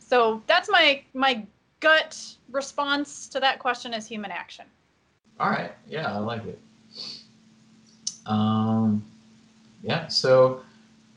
[0.08, 1.46] So that's my my
[1.80, 2.18] gut
[2.52, 4.66] response to that question is human action
[5.40, 5.74] All right.
[5.88, 6.60] Yeah, I like it.
[8.26, 9.06] Um,
[9.84, 10.08] yeah.
[10.08, 10.62] So,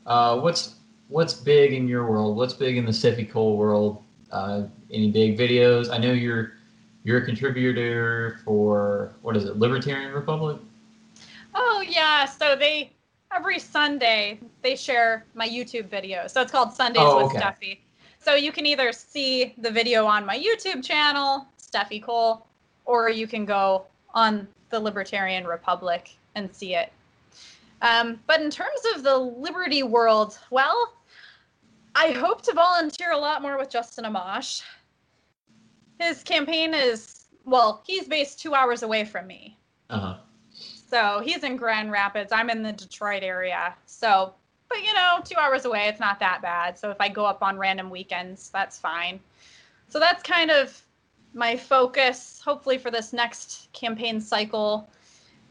[0.05, 0.75] uh, what's
[1.09, 2.37] what's big in your world?
[2.37, 4.03] What's big in the Steffi Cole world?
[4.31, 5.89] Uh, any big videos?
[5.91, 6.53] I know you're
[7.03, 10.57] you're a contributor for what is it, Libertarian Republic?
[11.53, 12.89] oh yeah so they
[13.35, 17.39] every sunday they share my youtube videos so it's called sundays Oh, with okay.
[17.43, 17.77] steffi
[18.21, 22.45] so you can either see the video on my youtube channel steffi cole
[22.85, 26.91] or you can go on the libertarian republic and see it
[27.81, 30.93] um, but in terms of the liberty world well
[31.95, 34.61] i hope to volunteer a lot more with justin amash
[35.99, 39.57] his campaign is well he's based two hours away from me
[39.89, 40.15] Uh huh.
[40.89, 42.31] so he's in Grand Rapids.
[42.31, 43.73] I'm in the Detroit area.
[43.85, 44.33] So,
[44.71, 46.77] but you know, two hours away, it's not that bad.
[46.77, 49.19] So if I go up on random weekends, that's fine.
[49.89, 50.81] So that's kind of
[51.33, 54.89] my focus, hopefully, for this next campaign cycle.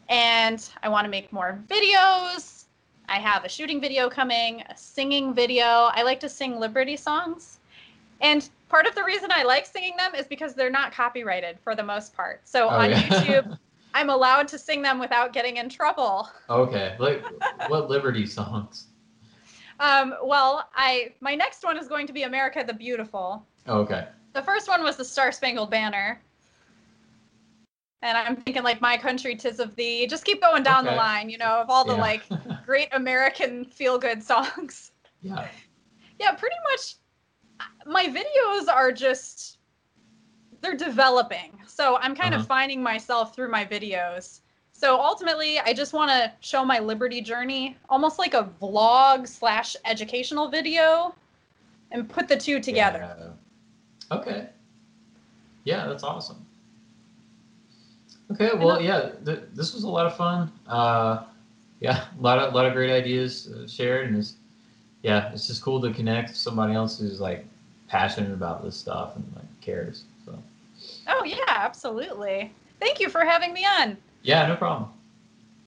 [0.09, 2.65] And I want to make more videos.
[3.09, 5.65] I have a shooting video coming, a singing video.
[5.65, 7.59] I like to sing Liberty songs.
[8.21, 11.75] And part of the reason I like singing them is because they're not copyrighted for
[11.75, 12.41] the most part.
[12.45, 13.01] So Oh, on yeah.
[13.09, 13.59] YouTube,
[13.95, 16.29] I'm allowed to sing them without getting in trouble.
[16.49, 16.95] Okay.
[16.99, 17.25] Like
[17.69, 18.87] what Liberty songs?
[19.81, 23.45] Um, well, I my next one is going to be America the Beautiful.
[23.67, 24.07] Okay.
[24.35, 26.21] The first one was the Star Spangled Banner.
[28.03, 30.07] And I'm thinking like my country tis of thee.
[30.07, 32.01] Just keep going down the line, you know, of all the Yeah.
[32.01, 32.23] like
[32.65, 34.93] great American feel good songs.
[35.23, 35.49] yeah.
[36.19, 36.97] Yeah, pretty much
[37.87, 39.57] my videos are just
[40.61, 41.59] they're developing.
[41.67, 42.43] So I'm kind Uh-huh.
[42.43, 44.41] of finding myself through my videos.
[44.81, 49.77] So ultimately, I just want to show my liberty journey, almost like a vlog slash
[49.85, 51.15] educational video,
[51.91, 53.15] and put the two together.
[54.11, 54.17] Yeah.
[54.17, 54.49] Okay.
[55.65, 56.47] Yeah, that's awesome.
[58.31, 60.51] Okay, well, yeah, th- this was a lot of fun.
[60.67, 61.25] Uh,
[61.81, 64.37] yeah, a lot of lot of great ideas uh, shared, and it's
[65.03, 67.45] yeah, it's just cool to connect with somebody else who's like
[67.87, 70.05] passionate about this stuff and like cares.
[70.25, 70.39] So
[71.07, 72.51] Oh yeah, absolutely.
[72.81, 73.99] Thank you for having me on.
[74.23, 74.91] Yeah, no problem.